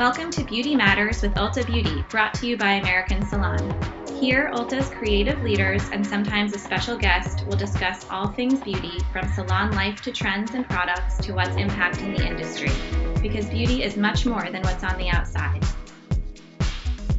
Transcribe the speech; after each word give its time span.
Welcome 0.00 0.30
to 0.30 0.44
Beauty 0.44 0.74
Matters 0.74 1.20
with 1.20 1.34
Ulta 1.34 1.66
Beauty, 1.66 2.02
brought 2.08 2.32
to 2.36 2.46
you 2.46 2.56
by 2.56 2.76
American 2.76 3.22
Salon. 3.28 3.58
Here, 4.18 4.50
Ulta's 4.54 4.88
creative 4.88 5.42
leaders 5.42 5.82
and 5.92 6.06
sometimes 6.06 6.54
a 6.54 6.58
special 6.58 6.96
guest 6.96 7.46
will 7.46 7.58
discuss 7.58 8.06
all 8.08 8.28
things 8.28 8.60
beauty 8.60 8.98
from 9.12 9.30
salon 9.34 9.72
life 9.72 10.00
to 10.00 10.10
trends 10.10 10.54
and 10.54 10.66
products 10.66 11.18
to 11.18 11.34
what's 11.34 11.50
impacting 11.50 12.16
the 12.16 12.26
industry. 12.26 12.70
Because 13.20 13.50
beauty 13.50 13.82
is 13.82 13.98
much 13.98 14.24
more 14.24 14.50
than 14.50 14.62
what's 14.62 14.84
on 14.84 14.96
the 14.96 15.10
outside. 15.10 15.62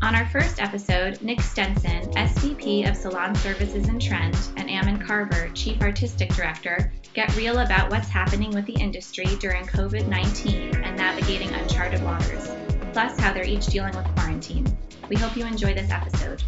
On 0.02 0.16
our 0.16 0.28
first 0.30 0.60
episode, 0.60 1.22
Nick 1.22 1.42
Stenson, 1.42 2.12
SVP 2.14 2.90
of 2.90 2.98
Salon 2.98 3.36
Services 3.36 3.88
and 3.90 4.02
Trend, 4.02 4.36
and 4.58 4.68
Ammon 4.68 5.06
Carver, 5.06 5.50
Chief 5.50 5.80
Artistic 5.84 6.34
Director, 6.34 6.92
get 7.14 7.36
real 7.36 7.60
about 7.60 7.92
what's 7.92 8.10
happening 8.10 8.50
with 8.50 8.66
the 8.66 8.74
industry 8.74 9.28
during 9.40 9.66
COVID 9.66 10.08
19 10.08 10.76
and 10.78 10.98
navigating 10.98 11.50
uncharted 11.50 12.02
waters, 12.02 12.50
plus 12.94 13.18
how 13.20 13.32
they're 13.32 13.46
each 13.46 13.68
dealing 13.68 13.96
with 13.96 14.06
quarantine. 14.16 14.66
We 15.10 15.16
hope 15.16 15.36
you 15.38 15.46
enjoy 15.46 15.74
this 15.74 15.90
episode. 15.90 16.44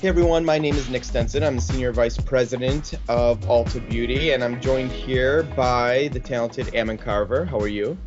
Hey 0.00 0.08
everyone, 0.08 0.46
my 0.46 0.58
name 0.58 0.74
is 0.76 0.88
Nick 0.88 1.04
Stenson. 1.04 1.42
I'm 1.42 1.56
the 1.56 1.62
Senior 1.62 1.92
Vice 1.92 2.16
President 2.16 2.94
of 3.08 3.40
Ulta 3.40 3.86
Beauty, 3.90 4.32
and 4.32 4.42
I'm 4.42 4.58
joined 4.60 4.90
here 4.92 5.42
by 5.42 6.08
the 6.12 6.20
talented 6.20 6.74
Ammon 6.74 6.96
Carver. 6.96 7.44
How 7.44 7.58
are 7.58 7.68
you? 7.68 7.98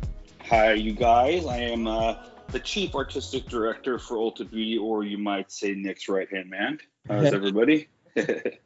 Hi, 0.48 0.72
you 0.72 0.92
guys. 0.92 1.46
I 1.46 1.58
am 1.58 1.86
uh, 1.86 2.16
the 2.48 2.58
Chief 2.58 2.96
Artistic 2.96 3.46
Director 3.46 4.00
for 4.00 4.16
Ulta 4.16 4.50
Beauty, 4.50 4.76
or 4.76 5.04
you 5.04 5.18
might 5.18 5.52
say 5.52 5.74
Nick's 5.74 6.08
right 6.08 6.28
hand 6.32 6.50
man. 6.50 6.78
How's 7.08 7.26
everybody? 7.32 7.88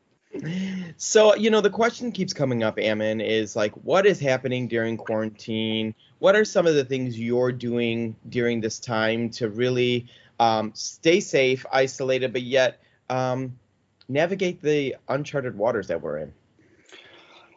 so, 0.96 1.34
you 1.34 1.50
know, 1.50 1.60
the 1.60 1.70
question 1.70 2.12
keeps 2.12 2.32
coming 2.32 2.62
up, 2.62 2.78
Ammon, 2.78 3.20
is 3.20 3.56
like, 3.56 3.72
what 3.84 4.06
is 4.06 4.20
happening 4.20 4.68
during 4.68 4.96
quarantine? 4.96 5.94
What 6.18 6.36
are 6.36 6.44
some 6.44 6.66
of 6.66 6.74
the 6.74 6.84
things 6.84 7.18
you're 7.18 7.52
doing 7.52 8.16
during 8.28 8.60
this 8.60 8.78
time 8.78 9.30
to 9.30 9.48
really 9.48 10.06
um, 10.38 10.72
stay 10.74 11.20
safe, 11.20 11.64
isolated, 11.72 12.32
but 12.32 12.42
yet 12.42 12.80
um, 13.08 13.58
navigate 14.08 14.62
the 14.62 14.96
uncharted 15.08 15.56
waters 15.56 15.88
that 15.88 16.02
we're 16.02 16.18
in? 16.18 16.32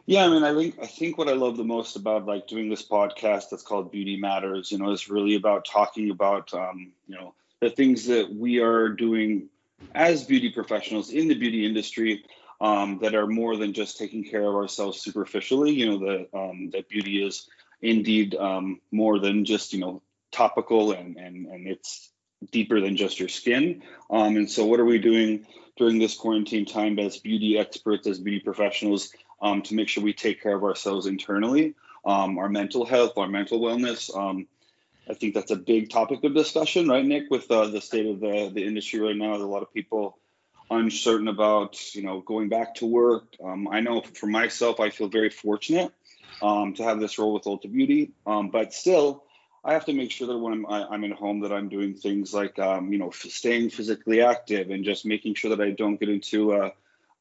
Yeah, 0.06 0.24
I 0.24 0.28
mean, 0.28 0.42
I 0.42 0.52
think 0.52 0.78
I 0.82 0.86
think 0.86 1.16
what 1.16 1.28
I 1.28 1.32
love 1.32 1.56
the 1.56 1.64
most 1.64 1.94
about 1.94 2.26
like 2.26 2.48
doing 2.48 2.68
this 2.68 2.86
podcast 2.86 3.50
that's 3.50 3.62
called 3.62 3.92
Beauty 3.92 4.16
Matters, 4.16 4.72
you 4.72 4.78
know, 4.78 4.90
is 4.90 5.08
really 5.08 5.36
about 5.36 5.64
talking 5.64 6.10
about 6.10 6.52
um, 6.52 6.92
you 7.06 7.14
know 7.14 7.34
the 7.60 7.70
things 7.70 8.06
that 8.06 8.34
we 8.34 8.58
are 8.58 8.88
doing 8.88 9.48
as 9.94 10.24
beauty 10.24 10.50
professionals 10.50 11.10
in 11.10 11.28
the 11.28 11.34
beauty 11.34 11.64
industry 11.64 12.24
um, 12.62 13.00
that 13.02 13.14
are 13.16 13.26
more 13.26 13.56
than 13.56 13.74
just 13.74 13.98
taking 13.98 14.24
care 14.24 14.48
of 14.48 14.54
ourselves 14.54 15.00
superficially. 15.02 15.72
You 15.72 15.98
know, 15.98 16.26
um, 16.32 16.70
that 16.72 16.88
beauty 16.88 17.22
is 17.22 17.48
indeed 17.82 18.36
um, 18.36 18.80
more 18.92 19.18
than 19.18 19.44
just 19.44 19.74
you 19.74 19.80
know 19.80 20.02
topical 20.30 20.92
and 20.92 21.16
and 21.18 21.46
and 21.46 21.66
it's 21.66 22.10
deeper 22.52 22.80
than 22.80 22.96
just 22.96 23.20
your 23.20 23.28
skin. 23.28 23.82
Um, 24.10 24.36
and 24.36 24.50
so, 24.50 24.64
what 24.64 24.80
are 24.80 24.84
we 24.84 24.98
doing 25.00 25.46
during 25.76 25.98
this 25.98 26.16
quarantine 26.16 26.64
time 26.64 26.98
as 27.00 27.18
beauty 27.18 27.58
experts, 27.58 28.06
as 28.06 28.20
beauty 28.20 28.40
professionals, 28.40 29.12
um, 29.42 29.62
to 29.62 29.74
make 29.74 29.88
sure 29.88 30.04
we 30.04 30.12
take 30.14 30.42
care 30.42 30.54
of 30.56 30.62
ourselves 30.64 31.06
internally, 31.06 31.74
um, 32.06 32.38
our 32.38 32.48
mental 32.48 32.86
health, 32.86 33.18
our 33.18 33.28
mental 33.28 33.60
wellness? 33.60 34.10
I 35.08 35.14
think 35.14 35.34
that's 35.34 35.50
a 35.50 35.56
big 35.56 35.90
topic 35.90 36.22
of 36.22 36.34
discussion, 36.34 36.88
right, 36.88 37.04
Nick? 37.04 37.24
With 37.30 37.50
uh, 37.50 37.66
the 37.66 37.80
state 37.80 38.06
of 38.06 38.20
the 38.20 38.50
the 38.54 38.64
industry 38.64 39.00
right 39.00 39.16
now, 39.16 39.34
a 39.34 39.38
lot 39.38 39.62
of 39.62 39.74
people 39.74 40.16
uncertain 40.70 41.28
about, 41.28 41.94
you 41.94 42.02
know, 42.02 42.20
going 42.20 42.48
back 42.48 42.76
to 42.76 42.86
work. 42.86 43.36
Um, 43.42 43.68
I 43.68 43.80
know 43.80 44.02
for 44.02 44.26
myself, 44.26 44.80
I 44.80 44.90
feel 44.90 45.08
very 45.08 45.30
fortunate 45.30 45.92
um, 46.42 46.74
to 46.74 46.84
have 46.84 47.00
this 47.00 47.18
role 47.18 47.34
with 47.34 47.44
Ulta 47.44 47.70
Beauty, 47.70 48.12
but 48.24 48.72
still 48.72 49.24
I 49.64 49.74
have 49.74 49.84
to 49.84 49.92
make 49.92 50.10
sure 50.10 50.26
that 50.26 50.38
when 50.38 50.52
I'm, 50.52 50.66
I, 50.66 50.94
am 50.94 51.04
at 51.04 51.12
home 51.12 51.40
that 51.40 51.52
I'm 51.52 51.68
doing 51.68 51.94
things 51.94 52.34
like, 52.34 52.58
um, 52.58 52.92
you 52.92 52.98
know, 52.98 53.10
staying 53.10 53.70
physically 53.70 54.20
active 54.20 54.70
and 54.70 54.84
just 54.84 55.06
making 55.06 55.34
sure 55.34 55.54
that 55.54 55.64
I 55.64 55.70
don't 55.70 56.00
get 56.00 56.08
into 56.08 56.52
a, 56.52 56.72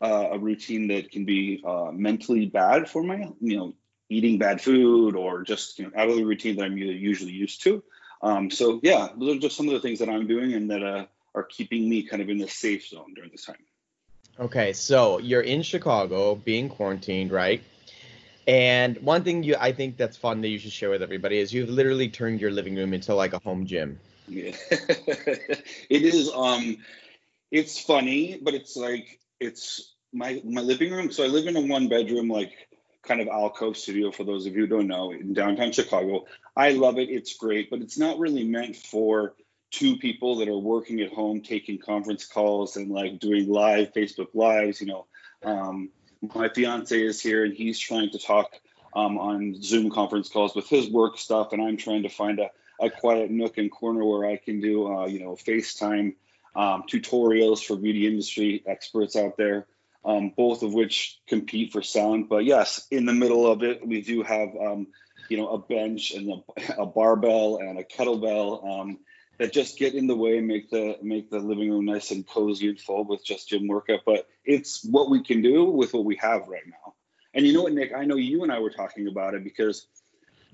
a 0.01 0.39
routine 0.39 0.87
that 0.87 1.11
can 1.11 1.25
be 1.25 1.63
uh, 1.65 1.91
mentally 1.93 2.47
bad 2.47 2.89
for 2.89 3.03
my, 3.03 3.29
you 3.39 3.57
know, 3.57 3.75
eating 4.09 4.39
bad 4.39 4.59
food 4.59 5.15
or 5.15 5.43
just 5.43 5.77
you 5.77 5.85
know, 5.85 5.91
out 5.95 6.09
of 6.09 6.15
the 6.15 6.25
routine 6.25 6.55
that 6.55 6.65
I'm 6.65 6.77
usually 6.77 7.31
used 7.31 7.63
to. 7.63 7.83
Um, 8.23 8.49
so 8.49 8.79
yeah, 8.83 9.09
those 9.15 9.37
are 9.37 9.39
just 9.39 9.55
some 9.55 9.67
of 9.67 9.73
the 9.73 9.79
things 9.79 9.99
that 9.99 10.09
I'm 10.09 10.27
doing 10.27 10.53
and 10.53 10.71
that 10.71 10.83
uh, 10.83 11.05
are 11.35 11.43
keeping 11.43 11.89
me 11.89 12.03
kind 12.03 12.21
of 12.21 12.29
in 12.29 12.37
the 12.37 12.47
safe 12.47 12.87
zone 12.87 13.13
during 13.15 13.31
this 13.31 13.45
time. 13.45 13.57
Okay, 14.39 14.73
so 14.73 15.19
you're 15.19 15.41
in 15.41 15.61
Chicago, 15.61 16.35
being 16.35 16.69
quarantined, 16.69 17.31
right? 17.31 17.61
And 18.47 18.97
one 18.97 19.23
thing 19.23 19.43
you 19.43 19.55
I 19.59 19.71
think 19.71 19.97
that's 19.97 20.17
fun 20.17 20.41
that 20.41 20.47
you 20.47 20.57
should 20.57 20.71
share 20.71 20.89
with 20.89 21.03
everybody 21.03 21.37
is 21.37 21.53
you've 21.53 21.69
literally 21.69 22.09
turned 22.09 22.41
your 22.41 22.51
living 22.51 22.75
room 22.75 22.93
into 22.93 23.13
like 23.13 23.33
a 23.33 23.39
home 23.39 23.65
gym. 23.65 23.99
Yeah. 24.27 24.55
it 24.71 26.01
is 26.01 26.31
um 26.33 26.77
it's 27.51 27.79
funny, 27.79 28.39
but 28.41 28.53
it's 28.53 28.75
like 28.75 29.19
it's 29.39 29.93
my 30.11 30.41
my 30.43 30.61
living 30.61 30.91
room. 30.91 31.11
So 31.11 31.23
I 31.23 31.27
live 31.27 31.47
in 31.47 31.55
a 31.55 31.61
one 31.61 31.87
bedroom 31.87 32.29
like 32.29 32.53
kind 33.03 33.21
of 33.21 33.27
alcove 33.27 33.77
studio 33.77 34.11
for 34.11 34.23
those 34.23 34.45
of 34.45 34.55
you 34.55 34.61
who 34.61 34.67
don't 34.67 34.87
know 34.87 35.11
in 35.11 35.33
downtown 35.33 35.71
Chicago. 35.71 36.25
I 36.55 36.71
love 36.71 36.97
it. 36.97 37.09
It's 37.09 37.35
great, 37.35 37.69
but 37.69 37.81
it's 37.81 37.97
not 37.97 38.19
really 38.19 38.43
meant 38.43 38.75
for 38.75 39.35
two 39.71 39.97
people 39.97 40.37
that 40.37 40.49
are 40.49 40.57
working 40.57 40.99
at 41.01 41.13
home 41.13 41.41
taking 41.41 41.79
conference 41.79 42.25
calls 42.25 42.75
and 42.75 42.91
like 42.91 43.19
doing 43.19 43.49
live 43.49 43.93
Facebook 43.93 44.27
lives, 44.33 44.81
you 44.81 44.87
know. 44.87 45.07
Um, 45.43 45.89
my 46.21 46.49
fiance 46.49 47.01
is 47.01 47.19
here 47.19 47.43
and 47.43 47.53
he's 47.53 47.79
trying 47.79 48.11
to 48.11 48.19
talk 48.19 48.51
um, 48.93 49.17
on 49.17 49.61
Zoom 49.61 49.89
conference 49.89 50.29
calls 50.29 50.53
with 50.53 50.67
his 50.67 50.89
work 50.89 51.17
stuff, 51.17 51.53
and 51.53 51.61
I'm 51.61 51.77
trying 51.77 52.03
to 52.03 52.09
find 52.09 52.39
a, 52.39 52.49
a 52.79 52.89
quiet 52.89 53.31
nook 53.31 53.57
and 53.57 53.71
corner 53.71 54.03
where 54.03 54.29
I 54.29 54.35
can 54.35 54.59
do, 54.59 54.93
uh, 54.93 55.07
you 55.07 55.19
know, 55.19 55.35
FaceTime 55.35 56.15
um, 56.55 56.83
tutorials 56.91 57.63
for 57.63 57.77
beauty 57.77 58.05
industry 58.05 58.61
experts 58.65 59.15
out 59.15 59.37
there, 59.37 59.67
um, 60.03 60.33
both 60.35 60.63
of 60.63 60.73
which 60.73 61.19
compete 61.27 61.71
for 61.71 61.81
sound. 61.81 62.27
But 62.27 62.43
yes, 62.43 62.85
in 62.91 63.05
the 63.05 63.13
middle 63.13 63.49
of 63.49 63.63
it, 63.63 63.87
we 63.87 64.01
do 64.01 64.23
have, 64.23 64.49
um, 64.55 64.87
you 65.29 65.37
know, 65.37 65.47
a 65.47 65.57
bench 65.57 66.11
and 66.11 66.29
a, 66.29 66.81
a 66.81 66.85
barbell 66.85 67.59
and 67.59 67.79
a 67.79 67.83
kettlebell 67.83 68.81
um, 68.81 68.99
that 69.41 69.51
just 69.51 69.79
get 69.79 69.95
in 69.95 70.05
the 70.05 70.15
way 70.15 70.37
and 70.37 70.47
make 70.47 70.69
the 70.69 70.97
make 71.01 71.31
the 71.31 71.39
living 71.39 71.71
room 71.71 71.85
nice 71.85 72.11
and 72.11 72.27
cozy 72.27 72.69
and 72.69 72.79
full 72.79 73.03
with 73.03 73.25
just 73.25 73.49
gym 73.49 73.67
workout. 73.67 74.01
But 74.05 74.27
it's 74.45 74.85
what 74.85 75.09
we 75.09 75.23
can 75.23 75.41
do 75.41 75.65
with 75.65 75.95
what 75.95 76.05
we 76.05 76.15
have 76.17 76.47
right 76.47 76.61
now. 76.67 76.93
And 77.33 77.47
you 77.47 77.51
know 77.51 77.63
what, 77.63 77.73
Nick? 77.73 77.91
I 77.91 78.05
know 78.05 78.17
you 78.17 78.43
and 78.43 78.51
I 78.51 78.59
were 78.59 78.69
talking 78.69 79.07
about 79.07 79.33
it 79.33 79.43
because 79.43 79.87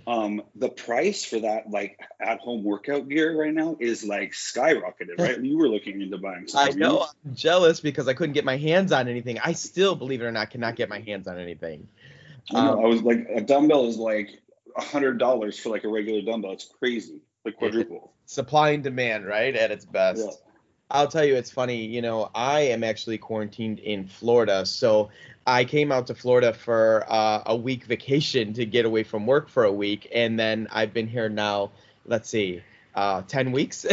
um, 0.08 0.42
the 0.56 0.70
price 0.70 1.26
for 1.26 1.40
that 1.40 1.70
like 1.70 2.00
at 2.22 2.40
home 2.40 2.64
workout 2.64 3.10
gear 3.10 3.38
right 3.38 3.54
now 3.54 3.76
is 3.78 4.06
like 4.06 4.32
skyrocketed, 4.32 5.20
right? 5.20 5.38
you 5.44 5.58
were 5.58 5.68
looking 5.68 6.02
into 6.02 6.18
buying 6.18 6.48
I 6.56 6.70
know. 6.70 7.08
I'm 7.26 7.36
jealous 7.36 7.82
because 7.82 8.08
I 8.08 8.14
couldn't 8.14 8.36
get 8.36 8.46
my 8.46 8.56
hands 8.56 8.94
on 8.94 9.10
anything. 9.10 9.38
I 9.44 9.52
still, 9.52 9.96
believe 9.96 10.22
it 10.22 10.26
or 10.26 10.32
not, 10.32 10.50
cannot 10.50 10.78
get 10.78 10.88
my 10.88 11.02
hands 11.02 11.28
on 11.28 11.38
anything. 11.38 11.90
I, 12.52 12.64
know, 12.64 12.74
um, 12.78 12.86
I 12.86 12.88
was 12.88 13.02
like, 13.02 13.28
a 13.36 13.42
dumbbell 13.42 13.88
is 13.88 13.98
like 13.98 14.30
a 14.78 14.82
hundred 14.82 15.18
dollars 15.18 15.60
for 15.60 15.72
like 15.72 15.84
a 15.84 15.90
regular 15.90 16.22
dumbbell. 16.22 16.54
It's 16.54 16.72
crazy, 16.80 17.20
like 17.44 17.58
quadruple 17.58 18.14
supply 18.28 18.72
and 18.72 18.84
demand, 18.84 19.26
right? 19.26 19.56
At 19.56 19.72
its 19.72 19.86
best. 19.86 20.24
Yeah. 20.24 20.32
I'll 20.92 21.08
tell 21.08 21.26
you, 21.26 21.36
it's 21.36 21.52
funny. 21.52 21.86
You 21.86 22.02
know, 22.02 22.30
I 22.36 22.62
am 22.62 22.84
actually 22.84 23.18
quarantined 23.18 23.80
in 23.80 24.08
Florida, 24.08 24.66
so 24.66 25.10
I 25.46 25.66
came 25.66 25.92
out 25.92 26.08
to 26.08 26.16
Florida 26.16 26.54
for 26.54 27.06
uh, 27.10 27.44
a 27.46 27.56
week 27.56 27.86
vacation 27.86 28.54
to 28.54 28.66
get 28.66 28.86
away 28.86 29.04
from 29.04 29.26
work 29.26 29.50
for 29.50 29.64
a 29.64 29.72
week, 29.72 30.10
and 30.14 30.40
then 30.40 30.68
I've 30.72 30.94
been 30.94 31.08
here 31.08 31.28
now. 31.28 31.72
Let's 32.06 32.30
see, 32.30 32.62
uh, 32.96 33.24
ten 33.28 33.52
weeks. 33.52 33.80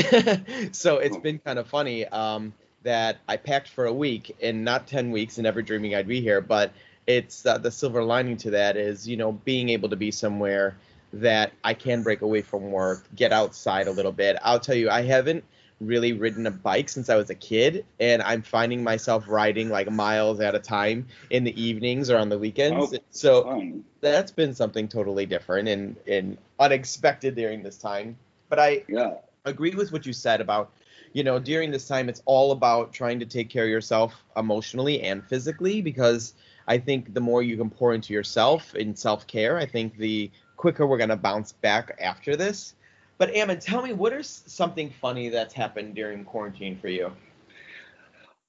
so 0.73 0.99
it's 0.99 1.17
been 1.17 1.41
kind 1.41 1.59
of 1.59 1.67
funny 1.67 2.07
um, 2.07 2.53
that 2.85 3.19
I 3.29 3.39
packed 3.39 3.71
for 3.71 3.87
a 3.87 3.93
week 3.93 4.37
and 4.41 4.65
not 4.65 4.87
ten 4.87 5.11
weeks, 5.11 5.39
and 5.39 5.45
never 5.45 5.63
dreaming 5.63 5.97
I'd 5.97 6.07
be 6.07 6.21
here. 6.21 6.41
But 6.41 6.73
it's 7.09 7.45
uh, 7.45 7.59
the 7.59 7.73
silver 7.73 8.05
lining 8.05 8.37
to 8.39 8.51
that 8.51 8.77
is 8.77 9.09
you 9.09 9.17
know 9.17 9.33
being 9.33 9.71
able 9.71 9.89
to 9.89 9.97
be 9.97 10.13
somewhere 10.13 10.77
that 11.21 11.53
I 11.63 11.75
can 11.75 12.03
break 12.03 12.23
away 12.23 12.43
from 12.43 12.71
work, 12.71 13.05
get 13.15 13.33
outside 13.33 13.87
a 13.87 13.93
little 13.93 14.13
bit. 14.13 14.37
I'll 14.43 14.61
tell 14.61 14.75
you, 14.75 14.91
I 14.91 15.03
haven't 15.03 15.45
really 15.81 16.13
ridden 16.13 16.47
a 16.47 16.51
bike 16.51 16.89
since 16.89 17.09
I 17.09 17.17
was 17.17 17.31
a 17.31 17.35
kid, 17.35 17.85
and 18.01 18.23
I'm 18.23 18.43
finding 18.43 18.83
myself 18.83 19.25
riding 19.29 19.69
like 19.69 19.91
miles 19.91 20.41
at 20.41 20.55
a 20.55 20.59
time 20.59 21.07
in 21.31 21.45
the 21.45 21.61
evenings 21.61 22.11
or 22.11 22.19
on 22.19 22.29
the 22.29 22.39
weekends. 22.39 22.95
Oh, 22.95 22.99
so 23.11 23.45
fun. 23.45 23.85
that's 24.01 24.33
been 24.33 24.55
something 24.55 24.89
totally 24.89 25.27
different 25.27 25.69
and, 25.69 25.97
and 26.07 26.39
unexpected 26.59 27.35
during 27.35 27.63
this 27.63 27.77
time. 27.77 28.17
But 28.49 28.59
I 28.59 28.85
yeah. 28.89 29.15
agree 29.45 29.75
with 29.75 29.93
what 29.93 30.07
you 30.07 30.13
said 30.13 30.41
about, 30.41 30.73
you 31.13 31.25
know, 31.25 31.39
during 31.39 31.71
this 31.71 31.87
time, 31.87 32.09
it's 32.09 32.23
all 32.25 32.53
about 32.53 32.93
trying 32.93 33.21
to 33.21 33.27
take 33.27 33.51
care 33.51 33.65
of 33.65 33.71
yourself 33.71 34.15
emotionally 34.37 35.03
and 35.03 35.25
physically 35.25 35.81
because 35.81 36.35
I 36.67 36.79
think 36.79 37.13
the 37.15 37.21
more 37.21 37.43
you 37.43 37.57
can 37.57 37.71
pour 37.71 37.95
into 37.95 38.13
yourself 38.13 38.75
in 38.75 38.97
self 38.97 39.27
care, 39.27 39.59
I 39.59 39.67
think 39.67 39.97
the 39.97 40.31
quicker 40.65 40.87
we're 40.87 40.97
gonna 40.97 41.15
bounce 41.15 41.53
back 41.53 41.95
after 42.01 42.37
this. 42.37 42.75
But 43.19 43.37
Ammon, 43.37 43.61
tell 43.61 43.83
me 43.83 43.93
what 43.93 44.15
is 44.15 44.43
something 44.47 44.89
funny 44.99 45.29
that's 45.29 45.53
happened 45.53 45.95
during 45.95 46.25
quarantine 46.25 46.79
for 46.79 46.89
you? 46.89 47.09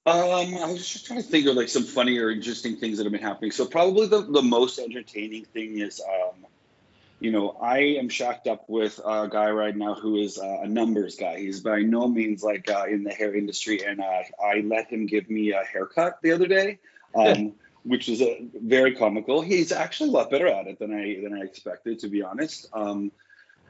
Um, 0.06 0.54
I 0.56 0.72
was 0.72 0.88
just 0.88 1.04
trying 1.04 1.20
to 1.20 1.28
think 1.28 1.46
of 1.46 1.56
like 1.56 1.68
some 1.68 1.82
funny 1.82 2.16
or 2.16 2.30
interesting 2.30 2.76
things 2.76 2.96
that 2.96 3.04
have 3.04 3.12
been 3.12 3.20
happening. 3.20 3.50
So 3.50 3.66
probably 3.66 4.06
the, 4.06 4.22
the 4.22 4.40
most 4.40 4.78
entertaining 4.78 5.44
thing 5.44 5.78
is, 5.78 6.00
um, 6.00 6.46
you 7.20 7.32
know, 7.32 7.50
I 7.60 7.80
am 8.00 8.08
shacked 8.08 8.46
up 8.46 8.64
with 8.66 8.98
a 9.04 9.28
guy 9.30 9.50
right 9.50 9.76
now 9.76 9.92
who 9.92 10.16
is 10.16 10.38
uh, 10.38 10.60
a 10.62 10.66
numbers 10.66 11.16
guy. 11.16 11.40
He's 11.40 11.60
by 11.60 11.80
no 11.80 12.08
means 12.08 12.42
like 12.42 12.70
uh, 12.70 12.86
in 12.88 13.04
the 13.04 13.12
hair 13.12 13.34
industry, 13.34 13.84
and 13.84 14.00
uh, 14.00 14.22
I 14.42 14.62
let 14.64 14.88
him 14.88 15.04
give 15.04 15.28
me 15.28 15.52
a 15.52 15.64
haircut 15.64 16.22
the 16.22 16.32
other 16.32 16.46
day, 16.46 16.78
um, 17.14 17.52
which 17.86 18.08
is 18.08 18.20
a, 18.20 18.48
very 18.54 18.94
comical. 18.94 19.40
He's 19.40 19.70
actually 19.70 20.08
a 20.08 20.12
lot 20.12 20.30
better 20.30 20.48
at 20.48 20.66
it 20.66 20.78
than 20.78 20.92
I 20.92 21.20
than 21.22 21.32
I 21.34 21.44
expected, 21.44 22.00
to 22.00 22.08
be 22.08 22.22
honest. 22.22 22.66
Um, 22.72 23.12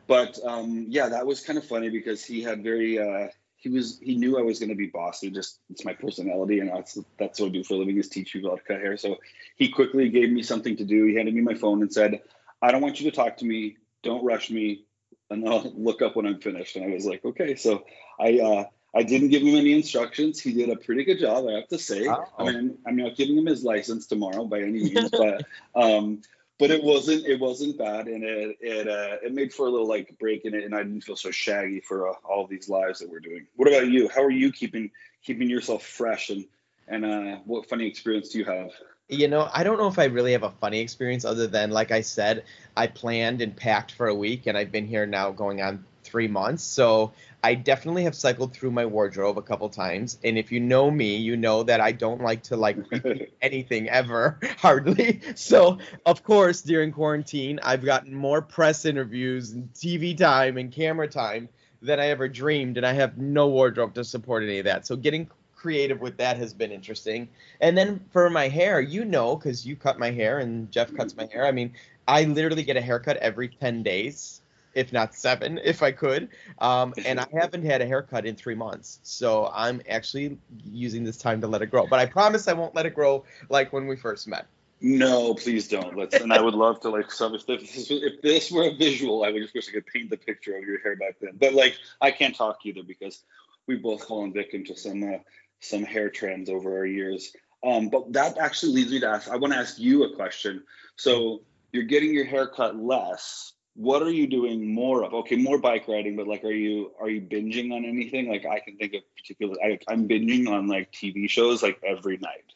but 0.06 0.38
um, 0.44 0.86
yeah, 0.88 1.08
that 1.10 1.26
was 1.26 1.40
kind 1.40 1.58
of 1.58 1.66
funny 1.66 1.90
because 1.90 2.24
he 2.24 2.42
had 2.42 2.62
very 2.62 2.98
uh, 2.98 3.28
he 3.56 3.68
was 3.68 3.98
he 4.00 4.16
knew 4.16 4.38
I 4.38 4.42
was 4.42 4.58
going 4.58 4.70
to 4.70 4.74
be 4.74 4.86
bossy. 4.86 5.30
Just 5.30 5.60
it's 5.70 5.84
my 5.84 5.92
personality, 5.92 6.60
and 6.60 6.70
that's 6.70 6.98
that's 7.18 7.40
what 7.40 7.48
I 7.48 7.52
do 7.52 7.64
for 7.64 7.74
a 7.74 7.78
living 7.78 7.98
is 7.98 8.08
teach 8.08 8.32
people 8.32 8.50
how 8.50 8.56
to 8.56 8.62
cut 8.62 8.80
hair. 8.80 8.96
So 8.96 9.18
he 9.56 9.68
quickly 9.68 10.08
gave 10.08 10.30
me 10.30 10.42
something 10.42 10.76
to 10.76 10.84
do. 10.84 11.04
He 11.04 11.14
handed 11.16 11.34
me 11.34 11.42
my 11.42 11.54
phone 11.54 11.82
and 11.82 11.92
said, 11.92 12.22
"I 12.62 12.72
don't 12.72 12.82
want 12.82 13.00
you 13.00 13.10
to 13.10 13.16
talk 13.16 13.36
to 13.38 13.44
me. 13.44 13.76
Don't 14.02 14.24
rush 14.24 14.50
me, 14.50 14.84
and 15.30 15.46
I'll 15.46 15.72
look 15.76 16.00
up 16.00 16.16
when 16.16 16.26
I'm 16.26 16.40
finished." 16.40 16.76
And 16.76 16.84
I 16.84 16.94
was 16.94 17.04
like, 17.04 17.24
"Okay." 17.24 17.56
So 17.56 17.84
I 18.18 18.38
uh, 18.38 18.64
I 18.96 19.02
didn't 19.02 19.28
give 19.28 19.42
him 19.42 19.54
any 19.56 19.74
instructions. 19.74 20.40
He 20.40 20.54
did 20.54 20.70
a 20.70 20.76
pretty 20.76 21.04
good 21.04 21.18
job, 21.18 21.46
I 21.46 21.52
have 21.52 21.68
to 21.68 21.78
say. 21.78 22.08
Oh. 22.08 22.24
I 22.38 22.44
mean, 22.44 22.78
I'm 22.86 22.96
not 22.96 23.14
giving 23.14 23.36
him 23.36 23.44
his 23.44 23.62
license 23.62 24.06
tomorrow 24.06 24.46
by 24.46 24.62
any 24.62 24.84
means, 24.84 25.10
but 25.12 25.44
um, 25.74 26.22
but 26.58 26.70
it 26.70 26.82
wasn't 26.82 27.26
it 27.26 27.38
wasn't 27.38 27.76
bad 27.76 28.08
and 28.08 28.24
it 28.24 28.56
it 28.60 28.88
uh, 28.88 29.16
it 29.22 29.34
made 29.34 29.52
for 29.52 29.66
a 29.66 29.70
little 29.70 29.86
like 29.86 30.18
break 30.18 30.46
in 30.46 30.54
it 30.54 30.64
and 30.64 30.74
I 30.74 30.82
didn't 30.82 31.02
feel 31.02 31.16
so 31.16 31.30
shaggy 31.30 31.80
for 31.80 32.08
uh, 32.08 32.14
all 32.24 32.46
these 32.46 32.70
lives 32.70 33.00
that 33.00 33.10
we're 33.10 33.20
doing. 33.20 33.46
What 33.56 33.68
about 33.68 33.88
you? 33.88 34.08
How 34.08 34.22
are 34.22 34.30
you 34.30 34.50
keeping 34.50 34.90
keeping 35.22 35.50
yourself 35.50 35.84
fresh 35.84 36.30
and 36.30 36.46
and 36.88 37.04
uh, 37.04 37.36
what 37.44 37.68
funny 37.68 37.86
experience 37.86 38.30
do 38.30 38.38
you 38.38 38.46
have? 38.46 38.70
You 39.08 39.28
know, 39.28 39.50
I 39.52 39.62
don't 39.62 39.76
know 39.76 39.88
if 39.88 39.98
I 39.98 40.06
really 40.06 40.32
have 40.32 40.42
a 40.42 40.50
funny 40.50 40.80
experience 40.80 41.26
other 41.26 41.46
than 41.46 41.70
like 41.70 41.90
I 41.90 42.00
said, 42.00 42.44
I 42.76 42.86
planned 42.86 43.42
and 43.42 43.54
packed 43.54 43.92
for 43.92 44.06
a 44.06 44.14
week 44.14 44.46
and 44.46 44.56
I've 44.56 44.72
been 44.72 44.86
here 44.86 45.04
now 45.04 45.30
going 45.32 45.60
on 45.60 45.84
three 46.06 46.28
months. 46.28 46.62
So 46.62 47.12
I 47.42 47.54
definitely 47.54 48.04
have 48.04 48.14
cycled 48.14 48.52
through 48.52 48.70
my 48.70 48.86
wardrobe 48.86 49.38
a 49.38 49.42
couple 49.42 49.68
times. 49.68 50.18
And 50.24 50.38
if 50.38 50.50
you 50.50 50.60
know 50.60 50.90
me, 50.90 51.16
you 51.16 51.36
know 51.36 51.62
that 51.64 51.80
I 51.80 51.92
don't 51.92 52.22
like 52.22 52.44
to 52.44 52.56
like 52.56 52.76
repeat 52.90 53.34
anything 53.42 53.88
ever, 53.88 54.38
hardly. 54.58 55.20
So 55.34 55.78
of 56.04 56.22
course, 56.22 56.62
during 56.62 56.92
quarantine, 56.92 57.60
I've 57.62 57.84
gotten 57.84 58.14
more 58.14 58.42
press 58.42 58.84
interviews 58.84 59.52
and 59.52 59.72
TV 59.74 60.16
time 60.16 60.56
and 60.56 60.72
camera 60.72 61.08
time 61.08 61.48
than 61.82 62.00
I 62.00 62.08
ever 62.08 62.26
dreamed, 62.26 62.78
and 62.78 62.86
I 62.86 62.94
have 62.94 63.18
no 63.18 63.48
wardrobe 63.48 63.94
to 63.94 64.04
support 64.04 64.42
any 64.42 64.58
of 64.58 64.64
that. 64.64 64.86
So 64.86 64.96
getting 64.96 65.28
creative 65.54 66.00
with 66.00 66.16
that 66.18 66.36
has 66.36 66.52
been 66.52 66.70
interesting. 66.70 67.28
And 67.60 67.76
then 67.76 68.00
for 68.12 68.30
my 68.30 68.48
hair, 68.48 68.80
you 68.80 69.04
know, 69.04 69.36
because 69.36 69.66
you 69.66 69.76
cut 69.76 69.98
my 69.98 70.10
hair 70.10 70.38
and 70.38 70.70
Jeff 70.70 70.94
cuts 70.94 71.16
my 71.16 71.26
hair. 71.26 71.46
I 71.46 71.52
mean, 71.52 71.72
I 72.06 72.24
literally 72.24 72.62
get 72.62 72.76
a 72.76 72.80
haircut 72.80 73.16
every 73.16 73.48
10 73.48 73.82
days 73.82 74.42
if 74.76 74.92
not 74.92 75.14
seven, 75.14 75.58
if 75.64 75.82
I 75.82 75.90
could. 75.90 76.28
Um, 76.58 76.94
and 77.04 77.18
I 77.18 77.26
haven't 77.32 77.64
had 77.64 77.82
a 77.82 77.86
haircut 77.86 78.26
in 78.26 78.36
three 78.36 78.54
months, 78.54 79.00
so 79.02 79.50
I'm 79.52 79.82
actually 79.88 80.38
using 80.64 81.02
this 81.02 81.16
time 81.16 81.40
to 81.40 81.48
let 81.48 81.62
it 81.62 81.70
grow. 81.70 81.86
But 81.86 81.98
I 81.98 82.06
promise 82.06 82.46
I 82.46 82.52
won't 82.52 82.74
let 82.74 82.86
it 82.86 82.94
grow 82.94 83.24
like 83.48 83.72
when 83.72 83.88
we 83.88 83.96
first 83.96 84.28
met. 84.28 84.46
No, 84.80 85.32
please 85.34 85.68
don't. 85.68 85.96
Let's. 85.96 86.14
And 86.14 86.32
I 86.32 86.40
would 86.40 86.54
love 86.54 86.80
to 86.80 86.90
like. 86.90 87.10
So 87.10 87.34
if 87.34 87.46
this, 87.46 87.90
if 87.90 88.20
this 88.20 88.50
were 88.50 88.64
a 88.64 88.74
visual, 88.74 89.24
I 89.24 89.30
would 89.30 89.42
just 89.42 89.54
wish 89.54 89.68
I 89.70 89.72
could 89.72 89.86
paint 89.86 90.10
the 90.10 90.18
picture 90.18 90.56
of 90.56 90.64
your 90.64 90.80
hair 90.80 90.96
back 90.96 91.16
then. 91.20 91.32
But 91.40 91.54
like, 91.54 91.76
I 92.00 92.10
can't 92.10 92.36
talk 92.36 92.58
either 92.64 92.82
because 92.82 93.22
we've 93.66 93.82
both 93.82 94.04
fallen 94.04 94.34
victim 94.34 94.64
to 94.64 94.76
some 94.76 95.02
uh, 95.02 95.18
some 95.60 95.82
hair 95.82 96.10
trends 96.10 96.50
over 96.50 96.76
our 96.76 96.86
years. 96.86 97.32
Um, 97.64 97.88
but 97.88 98.12
that 98.12 98.36
actually 98.36 98.72
leads 98.72 98.90
me 98.90 99.00
to 99.00 99.08
ask. 99.08 99.30
I 99.30 99.36
want 99.36 99.54
to 99.54 99.58
ask 99.58 99.78
you 99.78 100.04
a 100.04 100.14
question. 100.14 100.62
So 100.96 101.40
you're 101.72 101.84
getting 101.84 102.12
your 102.12 102.26
hair 102.26 102.46
cut 102.46 102.76
less, 102.76 103.52
what 103.76 104.02
are 104.02 104.10
you 104.10 104.26
doing 104.26 104.72
more 104.74 105.04
of? 105.04 105.12
Okay, 105.12 105.36
more 105.36 105.58
bike 105.58 105.86
riding, 105.86 106.16
but 106.16 106.26
like, 106.26 106.42
are 106.44 106.52
you 106.52 106.92
are 106.98 107.10
you 107.10 107.20
binging 107.20 107.72
on 107.72 107.84
anything? 107.84 108.28
Like, 108.28 108.46
I 108.46 108.58
can 108.60 108.76
think 108.78 108.94
of 108.94 109.02
particular. 109.14 109.54
I, 109.62 109.78
am 109.92 110.08
binging 110.08 110.48
on 110.48 110.66
like 110.66 110.90
TV 110.92 111.28
shows 111.28 111.62
like 111.62 111.78
every 111.86 112.16
night. 112.16 112.54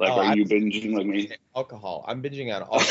Like, 0.00 0.10
oh, 0.12 0.20
are 0.20 0.24
I'm 0.24 0.38
you 0.38 0.46
binging 0.46 0.94
like 0.96 1.06
me? 1.06 1.30
Alcohol. 1.54 2.04
I'm 2.08 2.22
binging 2.22 2.54
on 2.54 2.62
alcohol. 2.72 2.88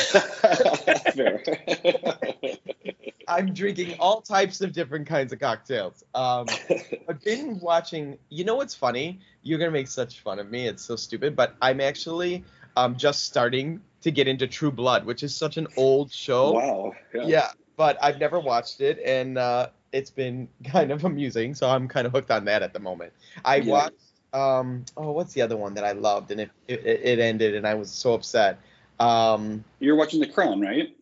I'm 3.27 3.53
drinking 3.53 3.95
all 3.99 4.21
types 4.21 4.61
of 4.61 4.73
different 4.73 5.07
kinds 5.07 5.33
of 5.33 5.39
cocktails. 5.39 6.03
Um, 6.13 6.45
I've 7.09 7.21
been 7.23 7.59
watching. 7.59 8.19
You 8.29 8.43
know 8.43 8.55
what's 8.55 8.75
funny? 8.75 9.19
You're 9.41 9.57
gonna 9.57 9.71
make 9.71 9.87
such 9.87 10.19
fun 10.19 10.37
of 10.37 10.51
me. 10.51 10.67
It's 10.67 10.85
so 10.85 10.95
stupid, 10.95 11.35
but 11.35 11.55
I'm 11.61 11.81
actually 11.81 12.43
um, 12.77 12.95
just 12.95 13.25
starting 13.25 13.81
to 14.01 14.11
get 14.11 14.27
into 14.27 14.45
True 14.45 14.71
Blood, 14.71 15.05
which 15.05 15.23
is 15.23 15.35
such 15.35 15.57
an 15.57 15.67
old 15.77 16.11
show. 16.11 16.51
Wow. 16.53 16.93
Yeah. 17.13 17.25
yeah 17.25 17.51
but 17.77 17.97
I've 18.01 18.19
never 18.19 18.39
watched 18.39 18.81
it, 18.81 18.99
and 19.05 19.37
uh, 19.37 19.69
it's 19.91 20.09
been 20.09 20.47
kind 20.65 20.91
of 20.91 21.03
amusing. 21.05 21.55
So 21.55 21.69
I'm 21.69 21.87
kind 21.87 22.05
of 22.05 22.13
hooked 22.13 22.31
on 22.31 22.45
that 22.45 22.63
at 22.63 22.73
the 22.73 22.79
moment. 22.79 23.13
I 23.45 23.57
yeah. 23.57 23.71
watched. 23.71 23.95
Um, 24.33 24.85
oh, 24.95 25.11
what's 25.11 25.33
the 25.33 25.41
other 25.41 25.57
one 25.57 25.73
that 25.73 25.83
I 25.83 25.91
loved, 25.91 26.31
and 26.31 26.39
it, 26.39 26.51
it, 26.67 26.85
it 26.85 27.19
ended, 27.19 27.53
and 27.53 27.67
I 27.67 27.73
was 27.73 27.91
so 27.91 28.13
upset. 28.13 28.59
Um, 28.99 29.65
You're 29.79 29.97
watching 29.97 30.21
The 30.21 30.27
Crown, 30.27 30.61
right? 30.61 30.95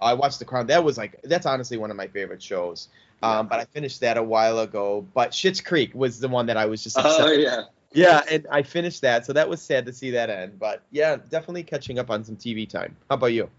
I 0.00 0.14
watched 0.14 0.38
The 0.38 0.46
Crown. 0.46 0.66
That 0.68 0.82
was 0.82 0.96
like 0.96 1.20
that's 1.24 1.44
honestly 1.44 1.76
one 1.76 1.90
of 1.90 1.96
my 1.96 2.06
favorite 2.06 2.42
shows. 2.42 2.88
Um, 3.22 3.48
but 3.48 3.60
I 3.60 3.66
finished 3.66 4.00
that 4.00 4.16
a 4.16 4.22
while 4.22 4.60
ago. 4.60 5.06
But 5.12 5.32
Schitt's 5.32 5.60
Creek 5.60 5.94
was 5.94 6.20
the 6.20 6.28
one 6.28 6.46
that 6.46 6.56
I 6.56 6.66
was 6.66 6.82
just. 6.82 6.96
Oh 6.98 7.30
yeah. 7.30 7.64
Yeah, 7.92 8.22
and 8.30 8.46
I 8.52 8.62
finished 8.62 9.02
that, 9.02 9.26
so 9.26 9.32
that 9.32 9.48
was 9.48 9.60
sad 9.60 9.84
to 9.86 9.92
see 9.92 10.12
that 10.12 10.30
end. 10.30 10.60
But 10.60 10.82
yeah, 10.92 11.16
definitely 11.16 11.64
catching 11.64 11.98
up 11.98 12.08
on 12.08 12.22
some 12.22 12.36
TV 12.36 12.68
time. 12.68 12.96
How 13.08 13.16
about 13.16 13.32
you? 13.32 13.50